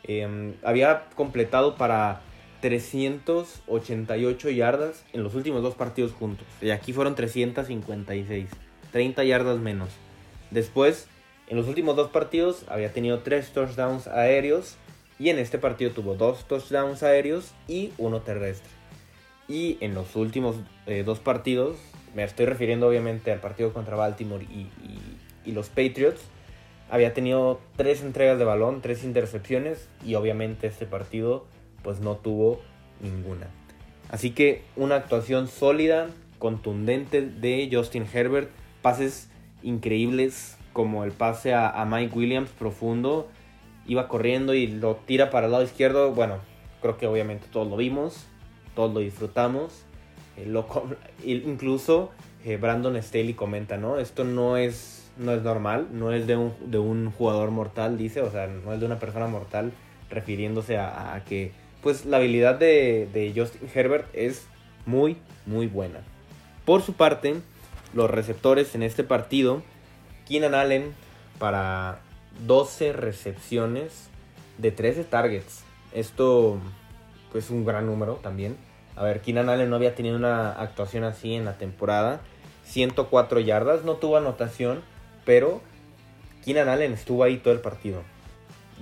em, 0.03 0.53
había 0.63 1.09
completado 1.15 1.75
para 1.75 2.21
388 2.61 4.49
yardas 4.51 5.03
en 5.11 5.23
los 5.23 5.35
últimos 5.35 5.61
dos 5.61 5.75
partidos 5.75 6.13
juntos. 6.13 6.47
Y 6.61 6.69
aquí 6.69 6.93
fueron 6.93 7.15
356, 7.15 8.47
30 8.91 9.23
yardas 9.23 9.59
menos. 9.59 9.89
Después, 10.51 11.07
en 11.47 11.57
los 11.57 11.67
últimos 11.67 11.95
dos 11.95 12.09
partidos 12.09 12.65
había 12.67 12.93
tenido 12.93 13.19
tres 13.19 13.51
touchdowns 13.51 14.07
aéreos 14.07 14.77
y 15.19 15.29
en 15.29 15.37
este 15.37 15.57
partido 15.57 15.91
tuvo 15.91 16.15
dos 16.15 16.47
touchdowns 16.47 17.03
aéreos 17.03 17.51
y 17.67 17.91
uno 17.97 18.21
terrestre. 18.21 18.69
Y 19.47 19.77
en 19.81 19.93
los 19.93 20.15
últimos 20.15 20.55
eh, 20.87 21.03
dos 21.03 21.19
partidos 21.19 21.77
me 22.15 22.23
estoy 22.23 22.45
refiriendo 22.45 22.87
obviamente 22.87 23.31
al 23.31 23.39
partido 23.39 23.73
contra 23.73 23.95
Baltimore 23.95 24.45
y, 24.45 25.51
los 25.51 25.69
Patriots, 25.69 26.21
había 26.89 27.13
tenido 27.13 27.59
tres 27.75 28.01
entregas 28.01 28.37
de 28.37 28.45
balón, 28.45 28.81
tres 28.81 29.03
intercepciones 29.03 29.89
y 30.05 30.15
obviamente 30.15 30.67
este 30.67 30.85
partido 30.85 31.45
pues 31.83 31.99
no 31.99 32.15
tuvo 32.15 32.61
ninguna. 33.01 33.47
Así 34.09 34.31
que 34.31 34.63
una 34.75 34.95
actuación 34.95 35.47
sólida, 35.47 36.09
contundente 36.39 37.21
de 37.21 37.69
Justin 37.71 38.05
Herbert, 38.11 38.49
pases 38.81 39.29
increíbles 39.63 40.57
como 40.73 41.03
el 41.03 41.11
pase 41.11 41.53
a, 41.53 41.85
Mike 41.85 42.17
Williams 42.17 42.49
profundo, 42.49 43.27
iba 43.85 44.07
corriendo 44.07 44.53
y 44.53 44.67
lo 44.67 44.95
tira 44.95 45.29
para 45.29 45.47
el 45.47 45.51
lado 45.51 45.63
izquierdo, 45.63 46.11
bueno, 46.11 46.37
creo 46.81 46.97
que 46.97 47.07
obviamente 47.07 47.47
todos 47.51 47.67
lo 47.67 47.75
vimos, 47.75 48.25
todos 48.73 48.93
lo 48.93 49.01
disfrutamos 49.01 49.83
eh, 50.37 51.43
incluso 51.45 52.11
Brandon 52.59 53.01
Staley 53.01 53.33
comenta, 53.33 53.77
¿no? 53.77 53.99
Esto 53.99 54.23
no 54.23 54.57
es, 54.57 55.11
no 55.17 55.33
es 55.33 55.43
normal, 55.43 55.87
no 55.91 56.11
es 56.11 56.25
de 56.25 56.37
un, 56.37 56.53
de 56.65 56.79
un 56.79 57.11
jugador 57.11 57.51
mortal, 57.51 57.97
dice, 57.97 58.21
o 58.21 58.31
sea, 58.31 58.47
no 58.47 58.73
es 58.73 58.79
de 58.79 58.85
una 58.85 58.97
persona 58.97 59.27
mortal, 59.27 59.73
refiriéndose 60.09 60.77
a, 60.77 61.21
que, 61.27 61.51
pues, 61.83 62.05
la 62.05 62.17
habilidad 62.17 62.57
de 62.57 63.33
Justin 63.35 63.69
Herbert 63.73 64.07
es 64.13 64.47
muy, 64.85 65.17
muy 65.45 65.67
buena. 65.67 65.99
Por 66.65 66.81
su 66.81 66.93
parte, 66.93 67.35
los 67.93 68.09
receptores 68.09 68.75
en 68.75 68.83
este 68.83 69.03
partido, 69.03 69.61
Keenan 70.27 70.55
Allen 70.55 70.93
para 71.39 71.99
12 72.45 72.93
recepciones 72.93 74.09
de 74.57 74.71
13 74.71 75.03
targets. 75.03 75.63
Esto, 75.93 76.59
pues, 77.31 77.45
es 77.45 77.51
un 77.51 77.65
gran 77.65 77.85
número 77.85 78.15
también. 78.15 78.57
A 78.95 79.03
ver, 79.03 79.21
Keenan 79.21 79.49
Allen 79.49 79.69
no 79.69 79.75
había 79.75 79.95
tenido 79.95 80.15
una 80.15 80.51
actuación 80.51 81.03
así 81.03 81.33
en 81.33 81.45
la 81.45 81.57
temporada. 81.57 82.21
104 82.65 83.39
yardas, 83.39 83.83
no 83.83 83.95
tuvo 83.95 84.17
anotación, 84.17 84.81
pero 85.25 85.61
Keenan 86.45 86.69
Allen 86.69 86.93
estuvo 86.93 87.23
ahí 87.23 87.37
todo 87.37 87.53
el 87.53 87.59
partido. 87.59 88.03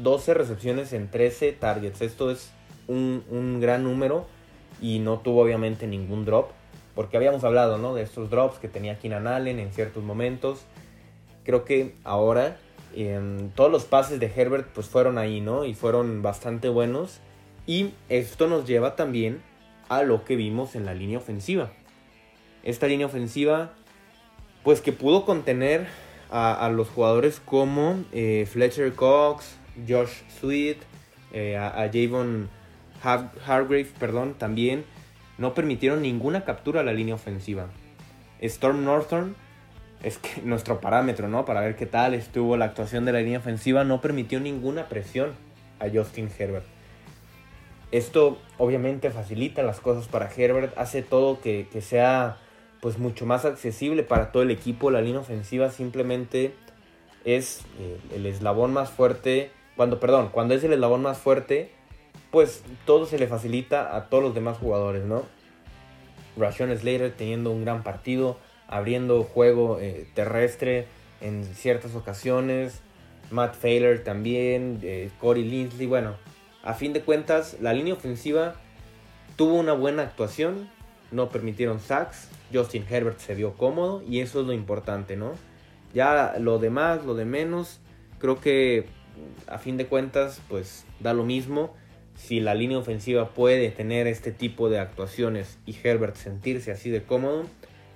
12 0.01 0.33
recepciones 0.33 0.93
en 0.93 1.09
13 1.09 1.51
targets. 1.53 2.01
Esto 2.01 2.31
es 2.31 2.51
un, 2.87 3.59
gran 3.61 3.83
número 3.83 4.27
y 4.81 4.99
no 4.99 5.19
tuvo 5.19 5.43
obviamente 5.43 5.87
ningún 5.87 6.25
drop. 6.25 6.51
Porque 6.95 7.17
habíamos 7.17 7.43
hablado 7.43 7.77
¿no? 7.77 7.93
de 7.95 8.03
estos 8.03 8.29
drops 8.29 8.57
que 8.59 8.67
tenía 8.67 8.99
Keenan 8.99 9.27
Allen 9.27 9.59
en 9.59 9.71
ciertos 9.71 10.03
momentos. 10.03 10.65
Creo 11.43 11.65
que 11.65 11.95
ahora 12.03 12.57
todos 13.55 13.71
los 13.71 13.85
pases 13.85 14.19
de 14.19 14.31
Herbert 14.35 14.67
pues 14.73 14.87
fueron 14.87 15.17
ahí, 15.17 15.41
¿no? 15.41 15.65
Y 15.65 15.73
fueron 15.73 16.21
bastante 16.21 16.69
buenos. 16.69 17.19
Y 17.67 17.93
esto 18.09 18.47
nos 18.47 18.65
lleva 18.65 18.95
también 18.95 19.41
a 19.89 20.03
lo 20.03 20.25
que 20.25 20.35
vimos 20.35 20.75
en 20.75 20.85
la 20.85 20.93
línea 20.93 21.19
ofensiva. 21.19 21.71
Esta 22.63 22.87
línea 22.87 23.05
ofensiva, 23.05 23.73
pues 24.63 24.81
que 24.81 24.91
pudo 24.91 25.25
contener 25.25 25.87
a, 26.31 26.69
los 26.69 26.87
jugadores 26.89 27.41
como 27.43 28.03
eh, 28.11 28.47
Fletcher 28.51 28.93
Cox, 28.93 29.55
Josh 29.87 30.21
Sweet, 30.39 30.77
eh, 31.31 31.57
a, 31.57 31.89
Javon 31.91 32.49
Hargrave, 33.03 33.87
perdón, 33.99 34.35
también 34.37 34.83
no 35.39 35.53
permitieron 35.53 36.01
ninguna 36.03 36.45
captura 36.45 36.81
a 36.81 36.83
la 36.83 36.93
línea 36.93 37.15
ofensiva. 37.15 37.67
Storm 38.41 38.83
Northern 38.83 39.35
es 40.03 40.17
que 40.17 40.41
nuestro 40.43 40.79
parámetro, 40.79 41.27
¿no? 41.27 41.45
Para 41.45 41.61
ver 41.61 41.75
qué 41.75 41.85
tal 41.85 42.13
estuvo 42.13 42.57
la 42.57 42.65
actuación 42.65 43.05
de 43.05 43.13
la 43.13 43.21
línea 43.21 43.39
ofensiva, 43.39 43.83
no 43.83 44.01
permitió 44.01 44.39
ninguna 44.39 44.87
presión 44.87 45.31
a 45.79 45.89
Justin 45.89 46.29
Herbert. 46.37 46.65
Esto 47.91 48.37
obviamente 48.57 49.09
facilita 49.09 49.63
las 49.63 49.79
cosas 49.79 50.07
para 50.07 50.29
Herbert, 50.31 50.77
hace 50.77 51.01
todo 51.01 51.41
que, 51.41 51.67
sea 51.81 52.37
pues 52.81 52.99
mucho 52.99 53.25
más 53.25 53.45
accesible 53.45 54.03
para 54.03 54.31
todo 54.31 54.43
el 54.43 54.51
equipo. 54.51 54.91
La 54.91 55.01
línea 55.01 55.19
ofensiva 55.19 55.71
simplemente 55.71 56.53
es 57.25 57.65
eh, 57.79 57.97
el 58.13 58.25
eslabón 58.25 58.73
más 58.73 58.91
fuerte. 58.91 59.51
Cuando, 59.75 59.99
perdón, 59.99 60.29
cuando 60.31 60.53
es 60.53 60.63
el 60.63 60.73
eslabón 60.73 61.01
más 61.01 61.17
fuerte, 61.17 61.71
pues 62.31 62.63
todo 62.85 63.05
se 63.05 63.17
le 63.17 63.27
facilita 63.27 63.95
a 63.95 64.09
todos 64.09 64.23
los 64.23 64.35
demás 64.35 64.57
jugadores, 64.57 65.03
¿no? 65.05 65.23
Rashawn 66.37 66.75
Slater 66.77 67.13
teniendo 67.15 67.51
un 67.51 67.63
gran 67.63 67.83
partido, 67.83 68.37
abriendo 68.67 69.23
juego 69.23 69.79
eh, 69.79 70.07
terrestre 70.13 70.87
en 71.21 71.43
ciertas 71.43 71.95
ocasiones. 71.95 72.81
Matt 73.31 73.55
Failer 73.55 74.03
también, 74.03 74.79
eh, 74.83 75.09
Corey. 75.19 75.69
Bueno, 75.87 76.15
a 76.63 76.73
fin 76.73 76.93
de 76.93 77.01
cuentas, 77.01 77.57
la 77.61 77.73
línea 77.73 77.93
ofensiva 77.93 78.55
tuvo 79.35 79.55
una 79.55 79.73
buena 79.73 80.03
actuación. 80.03 80.69
No 81.11 81.29
permitieron 81.29 81.79
sacks. 81.79 82.29
Justin 82.53 82.85
Herbert 82.89 83.19
se 83.19 83.35
vio 83.35 83.53
cómodo 83.53 84.01
y 84.07 84.21
eso 84.21 84.41
es 84.41 84.47
lo 84.47 84.53
importante, 84.53 85.15
¿no? 85.15 85.33
Ya 85.93 86.35
lo 86.39 86.59
demás, 86.59 87.05
lo 87.05 87.15
de 87.15 87.25
menos, 87.25 87.79
creo 88.19 88.39
que 88.39 88.87
a 89.47 89.57
fin 89.57 89.77
de 89.77 89.87
cuentas, 89.87 90.41
pues 90.47 90.85
da 90.99 91.13
lo 91.13 91.23
mismo. 91.23 91.75
Si 92.19 92.41
la 92.41 92.53
línea 92.53 92.77
ofensiva 92.77 93.29
puede 93.29 93.71
tener 93.71 94.05
este 94.05 94.31
tipo 94.33 94.69
de 94.69 94.77
actuaciones 94.77 95.57
y 95.65 95.75
Herbert 95.81 96.15
sentirse 96.15 96.69
así 96.69 96.89
de 96.89 97.01
cómodo, 97.01 97.45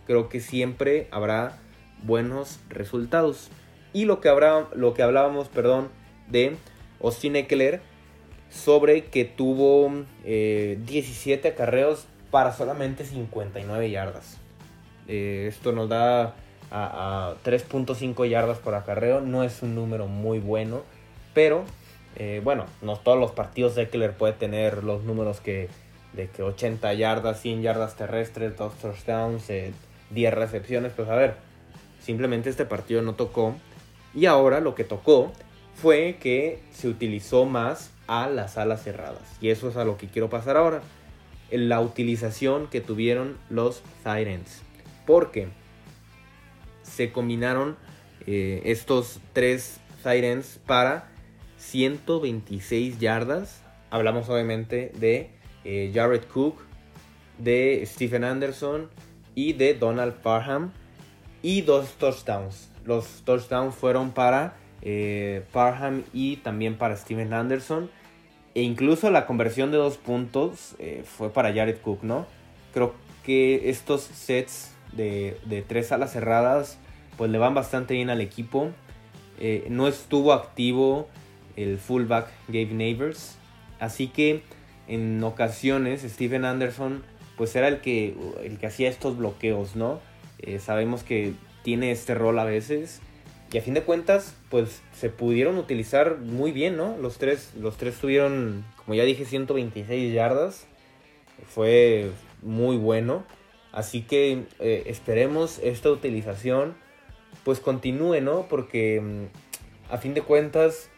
creo 0.08 0.30
que 0.30 0.40
siempre 0.40 1.08
habrá 1.12 1.60
buenos 2.04 2.60
resultados. 2.70 3.50
Y 3.92 4.06
lo 4.06 4.22
que, 4.22 4.30
habrá, 4.30 4.70
lo 4.74 4.94
que 4.94 5.04
hablábamos, 5.04 5.50
perdón, 5.50 5.90
de 6.30 6.56
Austin 7.02 7.36
Eckler 7.36 7.82
sobre 8.50 9.06
que 9.06 9.26
tuvo 9.26 9.92
17 10.24 11.48
eh, 11.48 11.52
acarreos 11.52 12.08
para 12.32 12.54
solamente 12.54 13.06
59 13.06 13.92
yardas. 13.92 14.38
Eh, 15.10 15.48
esto 15.50 15.74
nos 15.74 15.90
da 15.90 16.34
a, 16.72 17.36
3.5 17.44 18.28
yardas 18.28 18.58
por 18.58 18.74
acarreo. 18.74 19.20
No 19.20 19.44
es 19.44 19.62
un 19.62 19.76
número 19.76 20.08
muy 20.08 20.40
bueno, 20.40 20.84
pero 21.34 21.66
eh, 22.16 22.42
bueno, 22.44 22.66
no 22.82 22.98
todos 22.98 23.20
los 23.20 23.32
partidos 23.32 23.78
Eckler 23.78 24.14
puede 24.14 24.34
tener 24.34 24.84
los 24.84 25.04
números 25.04 25.40
que 25.40 25.70
de 26.14 26.30
que 26.30 26.44
80 26.44 26.94
yardas, 26.94 27.42
100 27.42 27.62
yardas 27.62 27.96
terrestres, 27.96 28.56
2 28.56 28.74
touchdowns, 28.76 29.48
10 30.12 30.34
recepciones. 30.34 30.94
Pues 30.96 31.10
a 31.10 31.16
ver, 31.16 31.36
simplemente 32.02 32.50
este 32.50 32.66
partido 32.66 33.02
no 33.02 33.16
tocó. 33.16 33.56
Y 34.14 34.28
ahora 34.28 34.60
lo 34.60 34.76
que 34.76 34.84
tocó 34.84 35.34
fue 35.76 36.18
que 36.20 36.60
se 36.72 36.88
utilizó 36.88 37.46
más 37.46 37.92
a 38.08 38.30
las 38.30 38.58
alas 38.58 38.84
cerradas. 38.84 39.24
Y 39.42 39.50
eso 39.50 39.70
es 39.70 39.76
a 39.76 39.86
lo 39.86 39.98
que 39.98 40.08
quiero 40.08 40.30
pasar 40.30 40.56
ahora. 40.56 40.82
La 41.50 41.82
utilización 41.82 42.68
que 42.68 42.82
tuvieron 42.82 43.38
los 43.50 43.82
Tyrants. 44.04 44.62
Porque 45.06 45.48
se 46.84 47.12
combinaron 47.12 47.76
eh, 48.28 48.62
estos 48.66 49.20
tres 49.34 49.80
Tyrants 50.04 50.60
para 50.66 51.10
126 51.64 53.00
yardas. 53.00 53.62
Hablamos 53.90 54.30
obviamente 54.30 54.92
de 55.00 55.30
eh, 55.64 55.92
Jared 55.94 56.24
Cook, 56.26 56.58
de 57.38 57.84
Stephen 57.86 58.24
Anderson 58.24 58.90
y 59.36 59.54
de 59.54 59.74
Donald 59.74 60.16
Parham. 60.16 60.72
Y 61.42 61.62
dos 61.62 61.94
touchdowns. 61.98 62.70
Los 62.86 63.24
touchdowns 63.26 63.76
fueron 63.76 64.12
para 64.12 64.56
eh, 64.82 65.44
Parham 65.52 66.04
y 66.14 66.38
también 66.38 66.78
para 66.78 66.96
Steven 66.96 67.34
Anderson. 67.34 67.90
E 68.56 68.62
incluso 68.62 69.10
la 69.10 69.26
conversión 69.26 69.72
de 69.72 69.78
dos 69.78 69.98
puntos 69.98 70.76
eh, 70.80 71.04
fue 71.06 71.32
para 71.32 71.54
Jared 71.54 71.78
Cook, 71.78 72.04
¿no? 72.04 72.28
Creo 72.74 72.94
que 73.24 73.70
estos 73.70 74.02
sets 74.02 74.74
de, 74.92 75.66
tres 75.68 75.92
alas 75.92 76.14
cerradas 76.14 76.78
pues 77.18 77.32
le 77.32 77.38
van 77.38 77.54
bastante 77.54 77.94
bien 77.94 78.10
al 78.10 78.22
equipo. 78.22 78.70
Eh, 79.40 79.66
no 79.70 79.88
estuvo 79.88 80.34
activo 80.34 81.10
el 81.56 81.78
fullback 81.78 82.30
Gabe 82.48 82.74
Neighbors. 82.74 83.38
Así 83.80 84.08
que 84.08 84.42
en 84.88 85.24
ocasiones 85.24 86.02
Steven 86.02 86.46
Anderson 86.46 87.04
pues 87.38 87.56
era 87.56 87.68
el 87.68 87.82
que, 87.82 88.16
el 88.44 88.58
que 88.60 88.68
hacía 88.68 88.90
estos 88.90 89.18
bloqueos, 89.18 89.76
¿no? 89.76 90.00
sabemos 90.60 91.04
que 91.04 91.34
tiene 91.64 91.92
este 91.92 92.16
rol 92.16 92.38
a 92.38 92.44
veces 92.44 93.02
y 93.54 93.60
a 93.60 93.62
fin 93.62 93.76
de 93.76 93.84
cuentas, 93.84 94.36
pues 94.50 94.82
se 94.94 95.12
pudieron 95.12 95.60
utilizar 95.60 96.18
muy 96.18 96.52
bien, 96.52 96.76
¿no? 96.76 96.98
Los 96.98 97.20
tres, 97.20 97.52
los 97.56 97.78
tres 97.78 97.96
tuvieron, 98.00 98.66
como 98.78 98.96
ya 98.96 99.04
dije, 99.04 99.26
126 99.26 100.12
yardas. 100.12 100.66
Fue 101.46 102.10
muy 102.42 102.78
bueno. 102.78 103.24
Así 103.72 104.02
que 104.02 104.46
eh, 104.60 104.84
esperemos 104.88 105.60
esta 105.60 105.92
utilización 105.92 106.74
pues 107.44 107.60
continúe, 107.60 108.22
¿no? 108.22 108.48
Porque 108.50 109.00
mm, 109.00 109.94
a 109.94 110.00
fin 110.00 110.16
de 110.16 110.24
cuentas, 110.24 110.90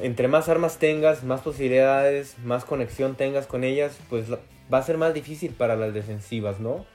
entre 0.00 0.28
más 0.28 0.48
armas 0.48 0.78
tengas, 0.78 1.24
más 1.24 1.40
posibilidades, 1.40 2.36
más 2.44 2.64
conexión 2.64 3.14
tengas 3.14 3.46
con 3.46 3.64
ellas, 3.64 3.98
pues 4.08 4.26
va 4.32 4.78
a 4.78 4.82
ser 4.82 4.98
más 4.98 5.14
difícil 5.14 5.52
para 5.52 5.76
las 5.76 5.92
defensivas, 5.92 6.60
¿no? 6.60 6.86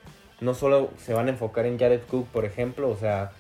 No 0.42 0.54
solo 0.54 0.92
se 0.98 1.14
van 1.14 1.28
a 1.28 1.32
enfocar 1.32 1.66
en 1.66 1.80
Jared 1.80 2.02
Cook, 2.02 2.28
por 2.28 2.46
ejemplo, 2.46 2.90
o 2.90 2.98
sea, 2.98 3.32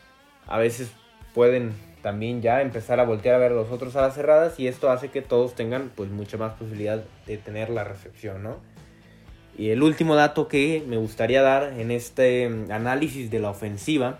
a 0.45 0.57
veces 0.57 0.91
pueden 1.33 1.73
también 2.01 2.41
ya 2.41 2.61
empezar 2.61 2.99
a 2.99 3.03
voltear 3.03 3.35
a 3.35 3.39
ver 3.39 3.51
a 3.51 3.55
los 3.55 3.71
otros 3.71 3.95
a 3.95 4.01
las 4.01 4.15
cerradas 4.15 4.59
y 4.59 4.67
esto 4.67 4.89
hace 4.89 5.09
que 5.09 5.21
todos 5.21 5.55
tengan 5.55 5.91
pues 5.95 6.09
mucha 6.09 6.37
más 6.37 6.53
posibilidad 6.53 7.03
de 7.25 7.37
tener 7.37 7.69
la 7.69 7.83
recepción, 7.83 8.43
¿no? 8.43 8.57
Y 9.57 9.71
el 9.71 9.81
último 9.81 10.15
dato 10.15 10.47
que 10.47 10.83
me 10.87 10.97
gustaría 10.97 11.41
dar 11.41 11.73
en 11.77 11.89
este 11.89 12.47
mm, 12.47 12.71
análisis 12.71 13.31
de 13.31 13.39
la 13.39 13.49
ofensiva, 13.49 14.19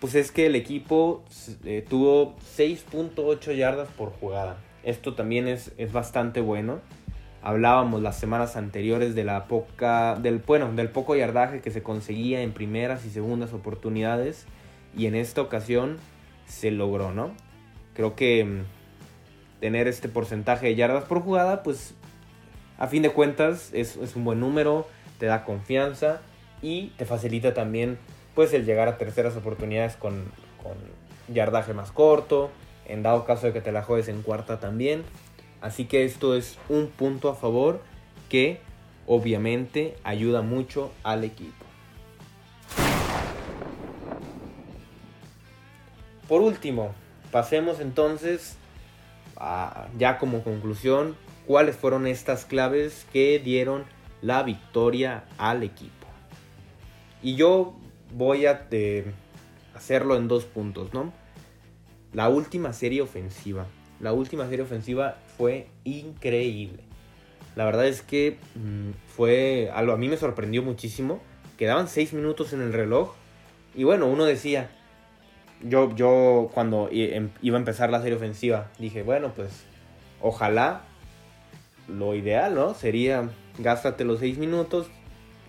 pues 0.00 0.14
es 0.14 0.32
que 0.32 0.46
el 0.46 0.56
equipo 0.56 1.24
eh, 1.64 1.84
tuvo 1.88 2.36
6.8 2.56 3.54
yardas 3.54 3.88
por 3.88 4.10
jugada. 4.12 4.58
Esto 4.82 5.14
también 5.14 5.46
es, 5.46 5.72
es, 5.76 5.92
bastante 5.92 6.40
bueno. 6.40 6.80
Hablábamos 7.42 8.02
las 8.02 8.18
semanas 8.18 8.56
anteriores 8.56 9.14
de 9.14 9.24
la 9.24 9.46
poca, 9.46 10.16
del, 10.16 10.38
bueno, 10.38 10.72
del 10.72 10.88
poco 10.88 11.16
yardaje 11.16 11.60
que 11.60 11.70
se 11.70 11.82
conseguía 11.82 12.42
en 12.42 12.52
primeras 12.52 13.04
y 13.04 13.10
segundas 13.10 13.52
oportunidades 13.52 14.46
y 14.96 15.06
en 15.06 15.14
esta 15.14 15.40
ocasión 15.40 15.98
se 16.46 16.70
logró, 16.70 17.12
¿no? 17.12 17.32
Creo 17.94 18.16
que 18.16 18.44
mm, 18.44 19.60
tener 19.60 19.86
este 19.86 20.08
porcentaje 20.08 20.66
de 20.66 20.74
yardas 20.74 21.04
por 21.04 21.20
jugada, 21.20 21.62
pues 21.62 21.94
a 22.78 22.86
fin 22.86 23.02
de 23.02 23.10
cuentas 23.10 23.70
es, 23.72 23.96
un 24.16 24.24
buen 24.24 24.40
número, 24.40 24.88
te 25.18 25.26
da 25.26 25.44
confianza 25.44 26.22
y 26.62 26.88
te 26.96 27.04
facilita 27.04 27.54
también 27.54 27.98
pues 28.34 28.52
el 28.52 28.64
llegar 28.64 28.88
a 28.88 28.98
terceras 28.98 29.36
oportunidades 29.36 29.96
con, 29.96 30.24
con 30.62 30.74
yardaje 31.32 31.74
más 31.74 31.92
corto, 31.92 32.50
en 32.86 33.02
dado 33.02 33.24
caso 33.24 33.46
de 33.46 33.52
que 33.52 33.60
te 33.60 33.72
la 33.72 33.82
juegues 33.82 34.08
en 34.08 34.22
cuarta 34.22 34.60
también. 34.60 35.04
Así 35.60 35.84
que 35.84 36.04
esto 36.04 36.34
es 36.34 36.58
un 36.68 36.88
punto 36.88 37.28
a 37.28 37.34
favor 37.34 37.80
que 38.28 38.60
obviamente 39.06 39.96
ayuda 40.04 40.42
mucho 40.42 40.92
al 41.02 41.24
equipo. 41.24 41.64
Por 46.28 46.42
último, 46.42 46.94
pasemos 47.32 47.80
entonces 47.80 48.56
a, 49.36 49.88
ya 49.98 50.18
como 50.18 50.44
conclusión, 50.44 51.16
cuáles 51.46 51.76
fueron 51.76 52.06
estas 52.06 52.44
claves 52.44 53.06
que 53.12 53.40
dieron 53.40 53.84
la 54.22 54.44
victoria 54.44 55.24
al 55.38 55.64
equipo. 55.64 56.06
Y 57.22 57.34
yo 57.34 57.74
voy 58.12 58.46
a 58.46 58.66
hacerlo 59.74 60.16
en 60.16 60.28
dos 60.28 60.44
puntos, 60.44 60.92
¿no? 60.92 61.12
La 62.12 62.28
última 62.28 62.72
serie 62.72 63.02
ofensiva. 63.02 63.66
La 64.00 64.12
última 64.12 64.48
serie 64.48 64.64
ofensiva 64.64 65.18
fue 65.36 65.68
increíble. 65.84 66.82
La 67.56 67.64
verdad 67.64 67.86
es 67.86 68.02
que 68.02 68.38
mm, 68.54 68.90
fue 69.14 69.70
algo, 69.72 69.92
a 69.92 69.96
mí 69.96 70.08
me 70.08 70.16
sorprendió 70.16 70.62
muchísimo. 70.62 71.20
Quedaban 71.58 71.88
seis 71.88 72.12
minutos 72.12 72.52
en 72.52 72.62
el 72.62 72.72
reloj. 72.72 73.14
Y 73.74 73.84
bueno, 73.84 74.06
uno 74.06 74.24
decía, 74.24 74.70
yo, 75.62 75.94
yo 75.94 76.50
cuando 76.54 76.88
em, 76.90 77.30
iba 77.42 77.56
a 77.56 77.60
empezar 77.60 77.90
la 77.90 78.00
serie 78.00 78.16
ofensiva 78.16 78.70
dije, 78.78 79.02
bueno, 79.02 79.32
pues 79.34 79.64
ojalá 80.20 80.82
lo 81.88 82.14
ideal, 82.14 82.54
¿no? 82.54 82.74
Sería 82.74 83.28
gástate 83.58 84.04
los 84.04 84.20
6 84.20 84.38
minutos 84.38 84.88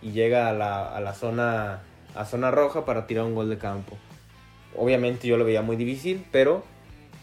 y 0.02 0.12
llega 0.12 0.50
a 0.50 0.54
la, 0.54 0.96
a 0.96 1.00
la 1.02 1.14
zona, 1.14 1.82
a 2.16 2.26
zona 2.26 2.52
roja 2.52 2.86
para 2.86 3.08
tirar 3.08 3.26
un 3.26 3.36
gol 3.36 3.50
de 3.50 3.58
campo. 3.58 3.98
Obviamente 4.76 5.28
yo 5.28 5.38
lo 5.38 5.46
veía 5.46 5.62
muy 5.62 5.76
difícil, 5.76 6.26
pero 6.32 6.64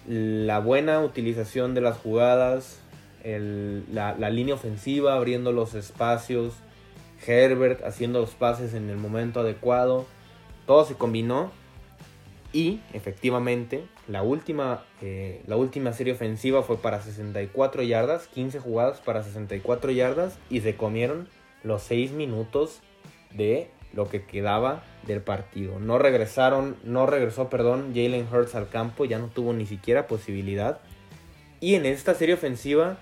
la 0.07 0.59
buena 0.59 1.01
utilización 1.01 1.74
de 1.74 1.81
las 1.81 1.98
jugadas, 1.98 2.81
la, 3.24 4.31
línea 4.31 4.55
ofensiva 4.55 5.14
abriendo 5.14 5.53
los 5.53 5.74
espacios, 5.74 6.55
Herbert 7.27 7.85
haciendo 7.85 8.20
los 8.20 8.31
pases 8.31 8.74
en 8.74 8.88
el 8.90 8.96
momento 8.96 9.40
adecuado, 9.40 10.07
todo 10.66 10.85
se 10.85 10.94
combinó 10.94 11.51
y 12.53 12.81
efectivamente, 12.94 13.85
la 14.07 14.22
última, 14.22 14.85
eh, 15.03 15.42
la 15.46 15.57
última 15.57 15.92
serie 15.92 16.14
ofensiva 16.14 16.62
fue 16.62 16.79
para 16.79 17.03
64 17.03 17.83
yardas, 17.83 18.27
15 18.29 18.61
jugadas 18.61 19.01
para 19.01 19.22
64 19.22 19.90
yardas 19.90 20.38
y 20.48 20.61
se 20.61 20.74
comieron 20.74 21.29
los 21.62 21.83
6 21.83 22.12
minutos 22.12 22.81
de 23.35 23.70
lo 23.98 24.08
que 24.08 24.22
quedaba 24.22 24.84
del 25.08 25.20
partido. 25.20 25.80
No 25.80 25.98
regresaron, 25.98 26.76
no 26.84 27.06
regresó, 27.06 27.50
perdón, 27.50 27.92
Jalen 27.94 28.28
Hurts 28.32 28.54
al 28.54 28.68
campo, 28.68 29.04
ya 29.04 29.18
no 29.18 29.26
tuvo 29.26 29.52
ni 29.52 29.66
siquiera 29.66 30.06
posibilidad. 30.06 30.78
Y 31.58 31.74
en 31.74 31.84
esta 31.84 32.14
serie 32.14 32.37
ofensiva, 32.37 32.98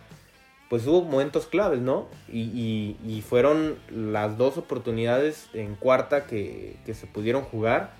pues 0.70 0.86
hubo 0.86 1.02
momentos 1.02 1.44
claves, 1.46 1.80
¿no? 1.80 2.06
Y, 2.32 3.22
fueron 3.28 3.76
las 3.90 4.38
dos 4.38 4.56
oportunidades 4.56 5.48
en 5.52 5.74
cuarta 5.74 6.24
que, 6.24 6.76
se 6.86 7.06
pudieron 7.06 7.42
jugar. 7.42 7.90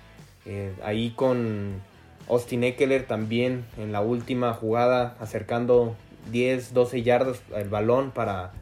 Eh, 0.47 0.73
ahí 0.83 1.11
con 1.11 1.81
Austin 2.27 2.63
Eckler 2.63 3.05
también 3.05 3.65
en 3.77 3.91
la 3.91 4.01
última 4.01 4.53
jugada 4.53 5.17
acercando 5.19 5.95
10, 6.31 6.73
12 6.73 7.03
yardas 7.03 7.41
el 7.53 7.69
balón 7.69 8.11
para, 8.11 8.53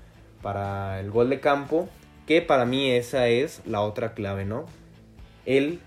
para 0.41 0.99
el 0.99 1.09
gol 1.09 1.29
de 1.29 1.39
campo. 1.39 1.87
Que 2.27 2.41
para 2.41 2.65
mí 2.65 2.91
esa 2.91 3.27
es 3.27 3.61
la 3.65 3.81
otra 3.81 4.13
clave, 4.13 4.45
¿no? 4.45 4.65
El, 5.45 5.79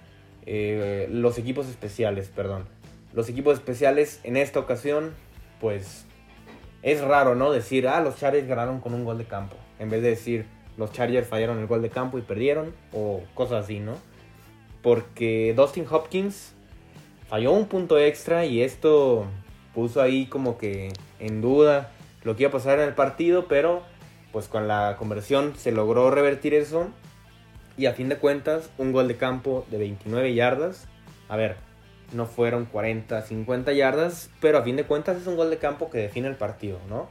eh, 0.46 1.08
los 1.10 1.38
equipos 1.38 1.68
especiales, 1.68 2.28
perdón. 2.28 2.66
Los 3.12 3.28
equipos 3.28 3.54
especiales 3.54 4.20
en 4.22 4.36
esta 4.36 4.60
ocasión, 4.60 5.14
pues 5.60 6.04
es 6.82 7.00
raro, 7.00 7.34
¿no? 7.34 7.50
Decir, 7.50 7.88
ah, 7.88 8.00
los 8.00 8.16
Chargers 8.16 8.46
ganaron 8.46 8.80
con 8.80 8.94
un 8.94 9.04
gol 9.04 9.18
de 9.18 9.24
campo. 9.24 9.56
En 9.78 9.90
vez 9.90 10.02
de 10.02 10.10
decir, 10.10 10.46
los 10.76 10.92
Chargers 10.92 11.26
fallaron 11.26 11.58
el 11.58 11.66
gol 11.66 11.82
de 11.82 11.90
campo 11.90 12.18
y 12.18 12.22
perdieron, 12.22 12.72
o 12.92 13.22
cosas 13.34 13.64
así, 13.64 13.80
¿no? 13.80 13.94
Porque 14.82 15.54
Dustin 15.56 15.86
Hopkins 15.90 16.52
falló 17.28 17.52
un 17.52 17.66
punto 17.66 17.98
extra 17.98 18.46
y 18.46 18.62
esto 18.62 19.26
puso 19.74 20.00
ahí 20.00 20.26
como 20.26 20.56
que 20.56 20.92
en 21.18 21.40
duda 21.40 21.90
lo 22.22 22.36
que 22.36 22.44
iba 22.44 22.50
a 22.50 22.52
pasar 22.52 22.78
en 22.78 22.88
el 22.88 22.94
partido, 22.94 23.46
pero 23.48 23.82
pues 24.38 24.46
con 24.46 24.68
la 24.68 24.94
conversión 24.96 25.54
se 25.56 25.72
logró 25.72 26.12
revertir 26.12 26.54
eso. 26.54 26.90
Y 27.76 27.86
a 27.86 27.92
fin 27.92 28.08
de 28.08 28.18
cuentas, 28.18 28.70
un 28.78 28.92
gol 28.92 29.08
de 29.08 29.16
campo 29.16 29.66
de 29.68 29.78
29 29.78 30.32
yardas. 30.32 30.86
A 31.28 31.34
ver, 31.34 31.56
no 32.12 32.24
fueron 32.24 32.64
40, 32.64 33.20
50 33.20 33.72
yardas, 33.72 34.30
pero 34.40 34.58
a 34.58 34.62
fin 34.62 34.76
de 34.76 34.84
cuentas 34.84 35.16
es 35.16 35.26
un 35.26 35.34
gol 35.34 35.50
de 35.50 35.58
campo 35.58 35.90
que 35.90 35.98
define 35.98 36.28
el 36.28 36.36
partido, 36.36 36.78
¿no? 36.88 37.08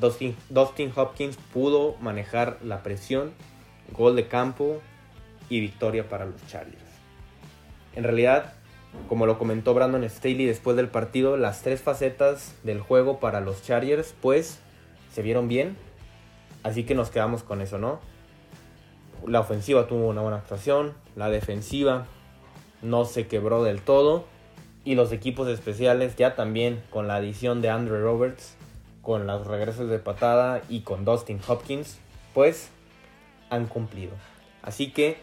Dustin, 0.00 0.36
Dustin 0.50 0.92
Hopkins 0.94 1.36
pudo 1.52 1.96
manejar 2.00 2.58
la 2.62 2.84
presión, 2.84 3.32
gol 3.90 4.14
de 4.14 4.28
campo 4.28 4.80
y 5.48 5.58
victoria 5.58 6.08
para 6.08 6.26
los 6.26 6.46
Chargers. 6.46 6.78
En 7.96 8.04
realidad, 8.04 8.52
como 9.08 9.26
lo 9.26 9.36
comentó 9.36 9.74
Brandon 9.74 10.08
Staley 10.08 10.46
después 10.46 10.76
del 10.76 10.86
partido, 10.86 11.36
las 11.36 11.62
tres 11.62 11.80
facetas 11.80 12.54
del 12.62 12.78
juego 12.78 13.18
para 13.18 13.40
los 13.40 13.64
Chargers, 13.64 14.14
pues, 14.22 14.60
se 15.12 15.22
vieron 15.22 15.48
bien. 15.48 15.76
Así 16.62 16.84
que 16.84 16.94
nos 16.94 17.10
quedamos 17.10 17.42
con 17.42 17.60
eso, 17.60 17.78
¿no? 17.78 18.00
La 19.26 19.40
ofensiva 19.40 19.86
tuvo 19.86 20.08
una 20.08 20.20
buena 20.20 20.38
actuación, 20.38 20.94
la 21.16 21.28
defensiva 21.28 22.06
no 22.82 23.04
se 23.04 23.26
quebró 23.26 23.62
del 23.62 23.80
todo. 23.80 24.24
Y 24.84 24.96
los 24.96 25.12
equipos 25.12 25.46
especiales 25.46 26.16
ya 26.16 26.34
también 26.34 26.82
con 26.90 27.06
la 27.06 27.14
adición 27.14 27.62
de 27.62 27.70
Andrew 27.70 28.02
Roberts, 28.02 28.56
con 29.00 29.28
los 29.28 29.46
regresos 29.46 29.88
de 29.88 30.00
patada 30.00 30.60
y 30.68 30.80
con 30.80 31.04
Dustin 31.04 31.40
Hopkins, 31.46 31.98
pues 32.34 32.70
han 33.48 33.66
cumplido. 33.66 34.12
Así 34.60 34.90
que 34.90 35.18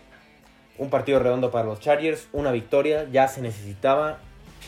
un 0.77 0.89
partido 0.89 1.19
redondo 1.19 1.51
para 1.51 1.65
los 1.65 1.81
Chargers, 1.81 2.29
una 2.31 2.51
victoria, 2.53 3.05
ya 3.11 3.27
se 3.27 3.41
necesitaba, 3.41 4.19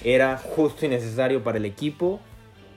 era 0.04 0.38
justo 0.38 0.86
y 0.86 0.90
necesario 0.90 1.42
para 1.42 1.58
el 1.58 1.64
equipo. 1.64 2.20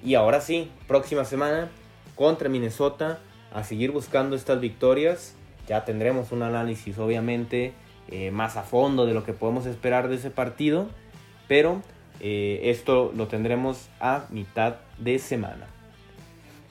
Y 0.04 0.14
ahora 0.14 0.40
sí, 0.40 0.70
próxima 0.86 1.24
semana 1.24 1.68
contra 2.14 2.48
Minnesota, 2.48 3.18
a 3.54 3.64
seguir 3.64 3.92
buscando 3.92 4.36
estas 4.36 4.60
victorias. 4.60 5.34
Ya 5.66 5.86
tendremos 5.86 6.32
un 6.32 6.42
análisis 6.42 6.98
obviamente 6.98 7.72
eh, 8.08 8.30
más 8.30 8.58
a 8.58 8.62
fondo 8.62 9.06
de 9.06 9.14
lo 9.14 9.24
que 9.24 9.32
podemos 9.32 9.64
esperar 9.64 10.08
de 10.08 10.16
ese 10.16 10.30
partido. 10.30 10.88
Pero 11.48 11.80
eh, 12.20 12.60
esto 12.64 13.12
lo 13.16 13.28
tendremos 13.28 13.88
a 14.00 14.26
mitad 14.28 14.76
de 14.98 15.18
semana. 15.18 15.66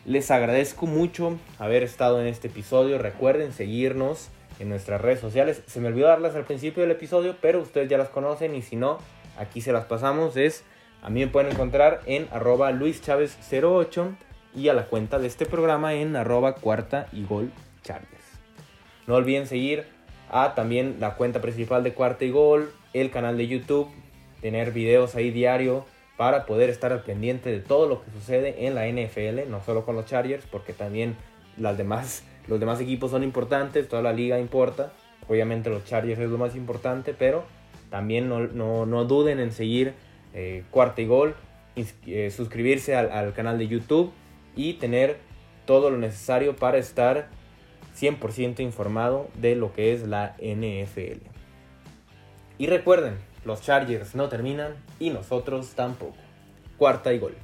Les 0.06 0.30
agradezco 0.32 0.86
mucho 0.86 1.38
haber 1.58 1.82
estado 1.82 2.22
en 2.22 2.28
este 2.28 2.50
episodio. 2.50 2.98
Recuerden 2.98 3.54
seguirnos 3.54 4.30
en 4.60 4.70
nuestras 4.70 5.00
redes 5.00 5.22
sociales. 5.22 5.64
Se 5.66 5.80
me 5.80 5.88
olvidó 5.88 6.08
darlas 6.08 6.36
al 6.36 6.44
principio 6.44 6.84
del 6.84 6.92
episodio, 6.92 7.38
pero 7.42 7.62
ustedes 7.62 7.90
ya 7.90 7.98
las 7.98 8.10
conocen 8.10 8.54
y 8.56 8.62
si 8.62 8.76
no, 8.76 9.00
aquí 9.38 9.62
se 9.62 9.72
las 9.72 9.86
pasamos. 9.86 10.36
Es, 10.36 10.66
a 11.02 11.10
mí 11.10 11.22
me 11.22 11.28
pueden 11.28 11.54
encontrar 11.54 12.02
en 12.06 12.28
arroba 12.32 12.72
luischavez08 12.72 14.16
y 14.56 14.70
a 14.70 14.74
la 14.74 14.86
cuenta 14.86 15.20
de 15.20 15.28
este 15.28 15.46
programa 15.46 15.94
en 15.94 16.16
arroba 16.16 16.56
cuarta 16.56 17.08
y 17.12 17.26
gol 17.26 17.52
chargers. 17.84 18.10
No 19.08 19.16
olviden 19.16 19.48
seguir 19.48 19.86
a 20.30 20.56
también 20.56 20.98
la 21.00 21.16
cuenta 21.16 21.42
principal 21.42 21.84
de 21.84 21.94
cuarta 21.94 22.26
y 22.26 22.32
gol, 22.32 22.72
el 22.94 23.12
canal 23.12 23.38
de 23.38 23.48
YouTube, 23.48 23.90
tener 24.42 24.72
videos 24.72 25.16
ahí 25.16 25.32
diario 25.32 25.86
para 26.18 26.46
poder 26.46 26.70
estar 26.70 26.92
al 26.92 27.02
pendiente 27.02 27.52
de 27.52 27.60
todo 27.60 27.88
lo 27.88 28.04
que 28.04 28.12
sucede 28.12 28.68
en 28.68 28.76
la 28.76 28.88
NFL, 28.88 29.50
no 29.50 29.64
solo 29.64 29.86
con 29.86 29.96
los 29.96 30.06
Chargers, 30.06 30.46
porque 30.50 30.74
también 30.74 31.16
las 31.58 31.78
demás 31.78 32.24
los 32.48 32.60
demás 32.60 32.82
equipos 32.82 33.12
son 33.12 33.24
importantes, 33.24 33.88
toda 33.88 34.02
la 34.02 34.14
liga 34.14 34.40
importa. 34.40 34.92
Obviamente 35.28 35.70
los 35.70 35.86
Chargers 35.86 36.20
es 36.20 36.30
lo 36.30 36.38
más 36.38 36.56
importante, 36.56 37.14
pero 37.14 37.46
también 37.90 38.28
no, 38.28 39.06
duden 39.06 39.40
en 39.40 39.52
seguir 39.52 39.94
eh, 40.34 40.64
Cuarta 40.72 41.02
y 41.02 41.06
Gol, 41.06 41.36
eh, 41.76 42.32
suscribirse 42.32 42.96
al, 42.96 43.34
canal 43.34 43.58
de 43.58 43.68
YouTube 43.68 44.12
y 44.56 44.74
tener 44.74 45.20
todo 45.66 45.90
lo 45.90 45.98
necesario 45.98 46.56
para 46.56 46.78
estar 46.78 47.30
100% 47.98 48.60
informado 48.60 49.30
de 49.36 49.56
lo 49.56 49.74
que 49.74 49.94
es 49.94 50.04
la 50.08 50.36
NFL. 50.40 51.20
Y 52.58 52.68
recuerden, 52.68 53.18
los 53.46 53.62
Chargers 53.62 54.16
no 54.16 54.30
terminan 54.30 54.76
y 55.00 55.10
nosotros 55.10 55.74
tampoco. 55.76 56.18
Cuarta 56.78 57.14
y 57.14 57.20
Gol. 57.20 57.36